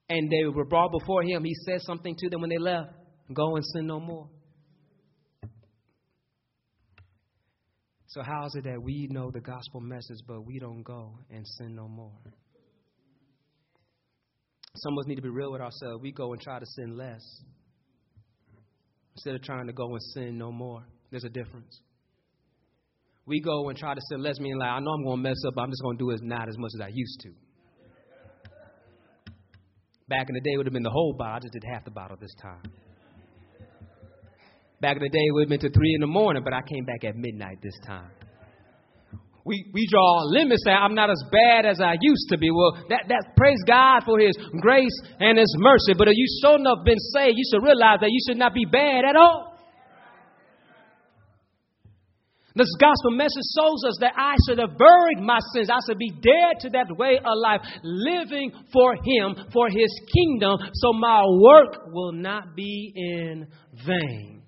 [0.08, 2.90] and they were brought before Him, He said something to them when they left
[3.32, 4.28] Go and sin no more.
[8.06, 11.46] So, how is it that we know the gospel message, but we don't go and
[11.58, 12.12] sin no more?
[14.76, 16.00] Some of us need to be real with ourselves.
[16.02, 17.20] We go and try to sin less
[19.14, 20.84] instead of trying to go and sin no more.
[21.10, 21.80] There's a difference.
[23.28, 25.54] We go and try to sin less, meaning like, I know I'm to mess up,
[25.54, 27.30] but I'm just to do it not as much as I used to.
[30.08, 31.36] Back in the day, it would have been the whole bottle.
[31.36, 32.72] I just did half the bottle this time.
[34.80, 36.62] Back in the day, it would have been to 3 in the morning, but I
[36.62, 38.10] came back at midnight this time.
[39.44, 42.50] We, we draw limits say I'm not as bad as I used to be.
[42.50, 45.92] Well, that, that praise God for His grace and His mercy.
[45.96, 48.64] But if you so enough been saved, you should realize that you should not be
[48.64, 49.57] bad at all.
[52.54, 55.68] This gospel message shows us that I should have buried my sins.
[55.70, 60.58] I should be dead to that way of life, living for Him, for His kingdom,
[60.74, 63.46] so my work will not be in
[63.86, 64.38] vain.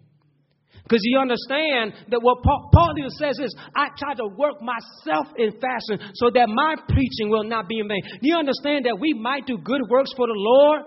[0.90, 5.52] Because you understand that what Paul, Paul says is, I try to work myself in
[5.52, 8.02] fashion so that my preaching will not be in vain.
[8.22, 10.82] You understand that we might do good works for the Lord,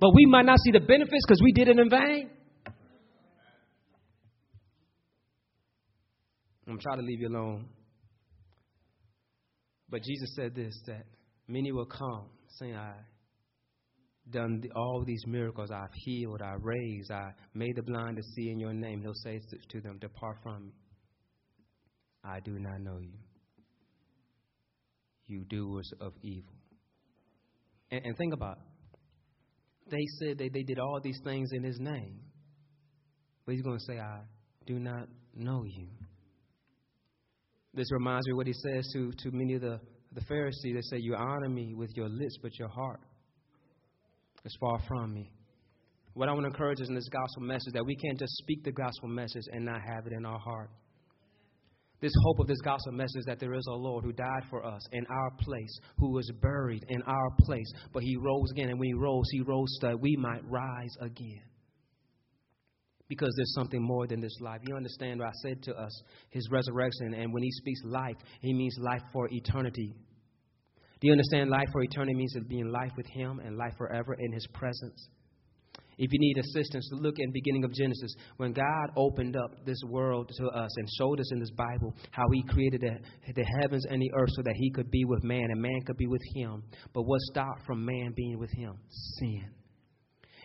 [0.00, 2.30] but we might not see the benefits because we did it in vain?
[6.68, 7.68] I'm trying to leave you alone.
[9.88, 11.04] But Jesus said this that
[11.46, 12.26] many will come
[12.58, 12.94] saying, I
[14.30, 15.70] done all these miracles.
[15.70, 19.02] I've healed, I raised, I made the blind to see in your name.
[19.02, 19.40] He'll say
[19.70, 20.72] to them, Depart from me.
[22.24, 23.18] I do not know you.
[25.26, 26.54] You doers of evil.
[27.90, 29.90] And, and think about it.
[29.90, 32.20] They said they, they did all these things in his name.
[33.44, 34.20] But he's going to say, I
[34.66, 35.88] do not know you.
[37.74, 39.80] This reminds me of what he says to, to many of the,
[40.12, 40.74] the Pharisees.
[40.74, 43.00] They say, You honor me with your lips, but your heart
[44.44, 45.32] is far from me.
[46.12, 48.62] What I want to encourage us in this gospel message that we can't just speak
[48.62, 50.70] the gospel message and not have it in our heart.
[52.00, 54.82] This hope of this gospel message that there is a Lord who died for us
[54.92, 58.68] in our place, who was buried in our place, but he rose again.
[58.68, 61.40] And when he rose, he rose so that we might rise again.
[63.16, 64.60] Because there's something more than this life.
[64.66, 66.02] You understand what I said to us?
[66.30, 69.94] His resurrection, and when he speaks life, he means life for eternity.
[71.00, 73.74] Do you understand life for eternity means to be in life with him and life
[73.78, 75.08] forever in his presence?
[75.96, 80.28] If you need assistance, look in beginning of Genesis when God opened up this world
[80.38, 84.02] to us and showed us in this Bible how He created the, the heavens and
[84.02, 86.64] the earth so that He could be with man and man could be with Him.
[86.92, 88.74] But what stopped from man being with Him?
[89.18, 89.44] Sin.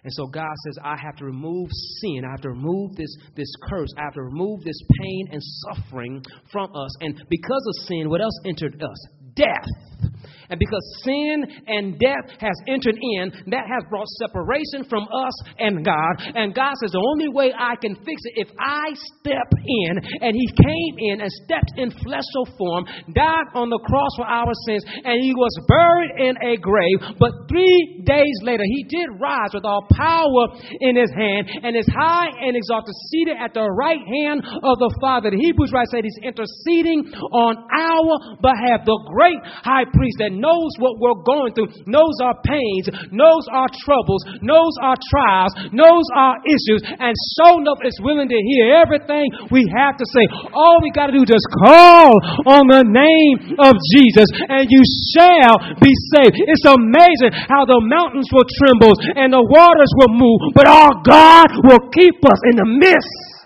[0.04, 1.70] And so God says, I have to remove
[2.02, 2.24] sin.
[2.26, 3.90] I have to remove this, this curse.
[3.98, 6.92] I have to remove this pain and suffering from us.
[7.02, 9.08] And because of sin, what else entered us?
[9.36, 10.09] Death.
[10.50, 15.86] And because sin and death has entered in, that has brought separation from us and
[15.86, 16.14] God.
[16.34, 18.90] And God says, the only way I can fix it, if I
[19.22, 19.94] step in,
[20.26, 24.50] and He came in and stepped in fleshly form, died on the cross for our
[24.66, 27.18] sins, and He was buried in a grave.
[27.22, 31.90] But three days later, He did rise with all power in His hand, and is
[31.94, 35.30] high and exalted, seated at the right hand of the Father.
[35.30, 38.82] The Hebrews right said He's interceding on our behalf.
[38.86, 43.68] The great high priest that knows what we're going through, knows our pains, knows our
[43.86, 49.30] troubles, knows our trials, knows our issues, and so enough is willing to hear everything
[49.52, 50.26] we have to say.
[50.56, 52.16] All we got to do is just call
[52.48, 54.82] on the name of Jesus, and you
[55.14, 56.40] shall be saved.
[56.48, 61.48] It's amazing how the mountains will tremble and the waters will move, but our God
[61.68, 63.40] will keep us in the midst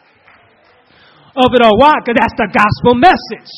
[1.34, 1.78] of it all.
[1.82, 1.98] Why?
[2.00, 3.52] Because that's the gospel message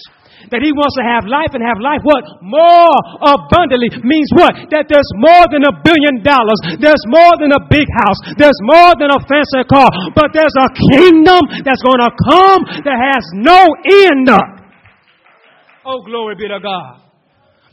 [0.52, 2.24] that he wants to have life and have life what?
[2.42, 2.94] More
[3.24, 4.70] abundantly means what?
[4.70, 6.60] That there's more than a billion dollars.
[6.78, 8.20] There's more than a big house.
[8.38, 9.90] There's more than a fancy car.
[10.14, 14.30] But there's a kingdom that's going to come that has no end.
[15.86, 17.02] Oh, glory be to God.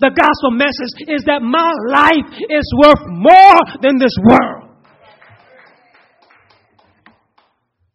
[0.00, 4.72] The gospel message is that my life is worth more than this world.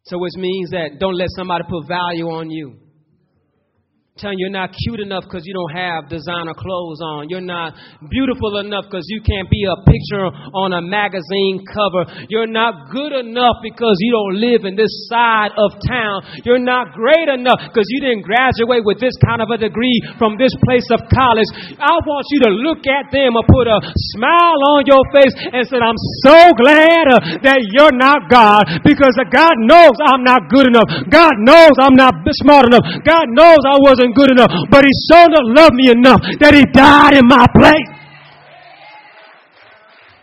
[0.04, 2.87] So, which means that don't let somebody put value on you
[4.18, 7.28] telling you you're not cute enough because you don't have designer clothes on.
[7.28, 7.76] You're not
[8.08, 10.24] beautiful enough because you can't be a picture
[10.56, 12.08] on a magazine cover.
[12.32, 16.24] You're not good enough because you don't live in this side of town.
[16.48, 20.40] You're not great enough because you didn't graduate with this kind of a degree from
[20.40, 21.48] this place of college.
[21.76, 23.78] I want you to look at them and put a
[24.16, 29.12] smile on your face and say, I'm so glad uh, that you're not God because
[29.28, 30.88] God knows I'm not good enough.
[31.12, 33.04] God knows I'm not smart enough.
[33.04, 36.64] God knows I wasn't wasn't good enough, but he up loved me enough that he
[36.72, 37.94] died in my place.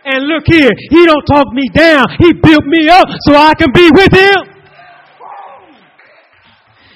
[0.05, 2.05] And look here, he don't talk me down.
[2.19, 4.53] He built me up so I can be with him.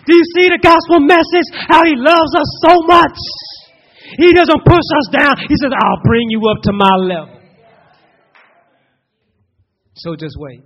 [0.06, 1.50] Do you see the gospel message?
[1.70, 3.18] How he loves us so much.
[4.18, 5.38] He doesn't push us down.
[5.48, 7.40] He says, I'll bring you up to my level.
[9.96, 10.62] So just wait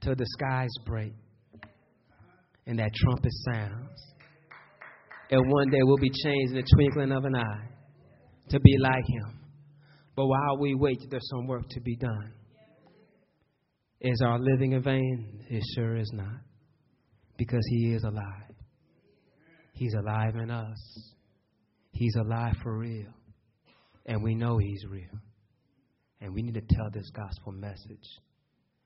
[0.00, 1.12] till the skies break
[2.66, 4.13] and that trumpet sounds.
[5.30, 7.68] And one day we'll be changed in the twinkling of an eye
[8.50, 9.40] to be like him.
[10.16, 12.32] But while we wait, there's some work to be done.
[14.00, 15.44] Is our living in vain?
[15.48, 16.40] It sure is not.
[17.36, 18.54] Because he is alive.
[19.72, 21.12] He's alive in us.
[21.92, 23.12] He's alive for real.
[24.06, 25.18] And we know he's real.
[26.20, 28.06] And we need to tell this gospel message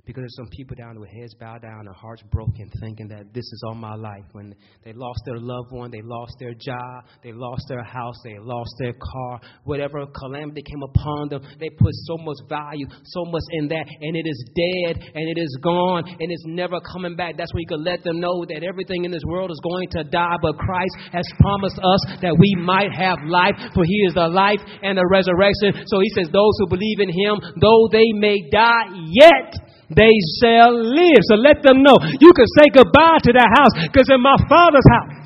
[0.08, 3.44] because there's some people down with heads bowed down and hearts broken, thinking that this
[3.44, 4.24] is all my life.
[4.32, 8.38] When they lost their loved one, they lost their job, they lost their house, they
[8.40, 13.44] lost their car, whatever calamity came upon them, they put so much value, so much
[13.60, 17.36] in that, and it is dead and it is gone and it's never coming back.
[17.36, 20.04] That's when you can let them know that everything in this world is going to
[20.04, 24.28] die, but Christ has promised us that we might have life, for He is the
[24.28, 25.84] life and the resurrection.
[25.84, 30.72] So He says, Those who believe in Him, though they may die, yet they shall
[30.72, 31.20] live.
[31.28, 31.96] So let them know.
[32.20, 35.18] You can say goodbye to that house because in my father's house.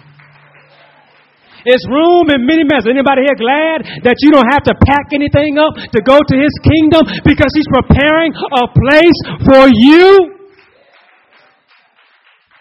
[1.64, 2.90] It's room in many mansions.
[2.90, 6.54] Anybody here glad that you don't have to pack anything up to go to his
[6.62, 10.42] kingdom because he's preparing a place for you?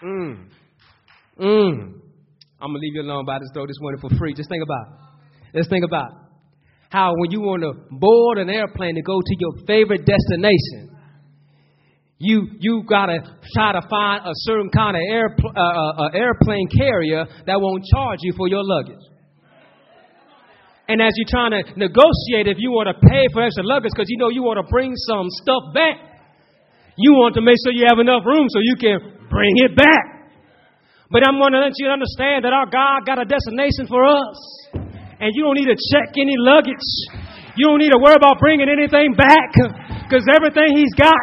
[0.02, 0.46] Mm.
[1.38, 2.02] Mm.
[2.62, 4.34] I'm going to leave you alone by this door this morning for free.
[4.34, 5.58] Just think about it.
[5.58, 6.18] Let's think about it.
[6.90, 10.91] How when you want to board an airplane to go to your favorite destination,
[12.22, 13.18] you you gotta
[13.52, 17.82] try to find a certain kind of air, uh, uh, uh, airplane carrier that won't
[17.90, 19.02] charge you for your luggage.
[20.86, 24.06] And as you're trying to negotiate if you want to pay for extra luggage because
[24.06, 25.98] you know you want to bring some stuff back,
[26.94, 30.30] you want to make sure you have enough room so you can bring it back.
[31.10, 34.38] But I'm going to let you understand that our God got a destination for us.
[35.18, 36.86] And you don't need to check any luggage.
[37.56, 39.52] You don't need to worry about bringing anything back
[40.08, 41.20] because everything he's got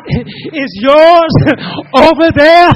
[0.54, 1.34] is yours
[2.06, 2.70] over there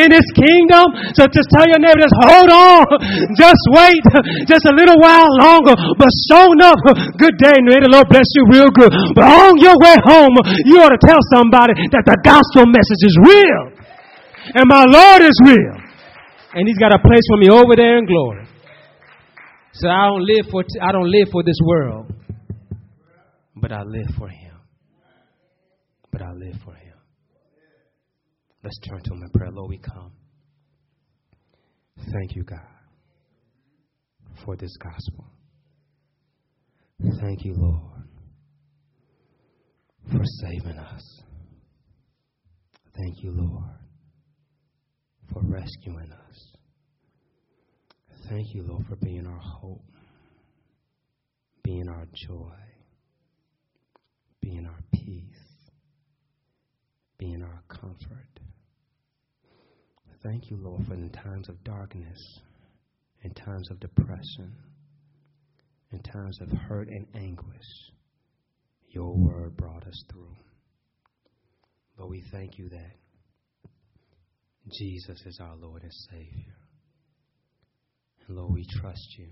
[0.00, 0.92] in his kingdom.
[1.16, 2.84] So just tell your neighbor, just hold on.
[3.32, 4.04] Just wait
[4.44, 5.76] just a little while longer.
[5.96, 6.80] But show enough,
[7.16, 8.92] good day, may the Lord bless you real good.
[9.16, 10.36] But on your way home,
[10.68, 13.78] you ought to tell somebody that the gospel message is real.
[14.56, 15.76] And my Lord is real.
[16.56, 18.48] And he's got a place for me over there in glory.
[19.72, 22.10] So I don't live for, I don't live for this world,
[23.60, 24.58] but I live for him
[26.10, 26.94] but I live for him.
[28.62, 29.50] Let's turn to him in prayer.
[29.52, 30.12] Lord, we come.
[31.96, 32.58] Thank you, God,
[34.44, 35.26] for this gospel.
[37.20, 38.08] Thank you, Lord,
[40.10, 41.22] for saving us.
[42.96, 43.70] Thank you, Lord,
[45.32, 46.56] for rescuing us.
[48.28, 49.84] Thank you, Lord, for being our hope,
[51.62, 52.57] being our joy,
[54.40, 55.48] being our peace
[57.18, 58.40] being our comfort.
[60.22, 62.40] Thank you, Lord, for in times of darkness,
[63.22, 64.52] in times of depression,
[65.92, 67.92] in times of hurt and anguish,
[68.88, 70.36] your word brought us through.
[71.96, 72.92] But we thank you that
[74.72, 76.54] Jesus is our Lord and Savior.
[78.26, 79.28] And Lord, we trust you.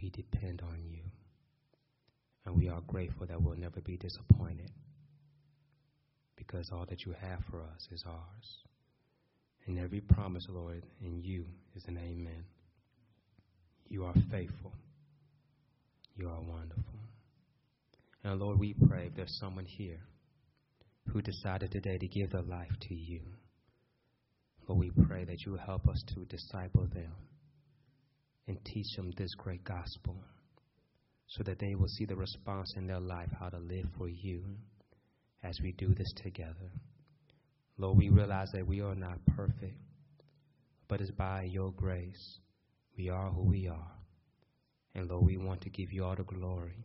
[0.00, 1.02] We depend on you.
[2.44, 4.70] And we are grateful that we'll never be disappointed
[6.36, 8.58] because all that you have for us is ours.
[9.66, 12.44] And every promise, Lord, in you is an amen.
[13.88, 14.72] You are faithful.
[16.16, 17.00] You are wonderful.
[18.24, 20.00] And Lord, we pray if there's someone here
[21.12, 23.20] who decided today to give their life to you,
[24.66, 27.12] Lord, we pray that you help us to disciple them
[28.46, 30.16] and teach them this great gospel
[31.36, 34.44] so that they will see the response in their life how to live for you
[35.42, 36.70] as we do this together.
[37.78, 39.78] Lord, we realize that we are not perfect,
[40.88, 42.38] but it's by your grace
[42.98, 43.92] we are who we are.
[44.94, 46.84] And Lord, we want to give you all the glory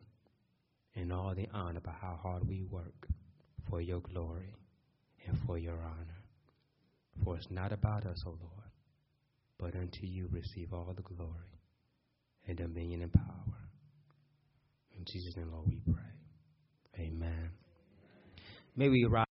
[0.95, 3.07] and all the honor about how hard we work
[3.69, 4.55] for your glory
[5.27, 6.23] and for your honor.
[7.23, 8.71] For it's not about us, O Lord,
[9.59, 11.59] but unto you receive all the glory
[12.47, 13.66] and dominion and power.
[15.11, 17.05] Jesus' name, Lord, we pray.
[17.05, 17.51] Amen.
[18.75, 19.25] May we rise.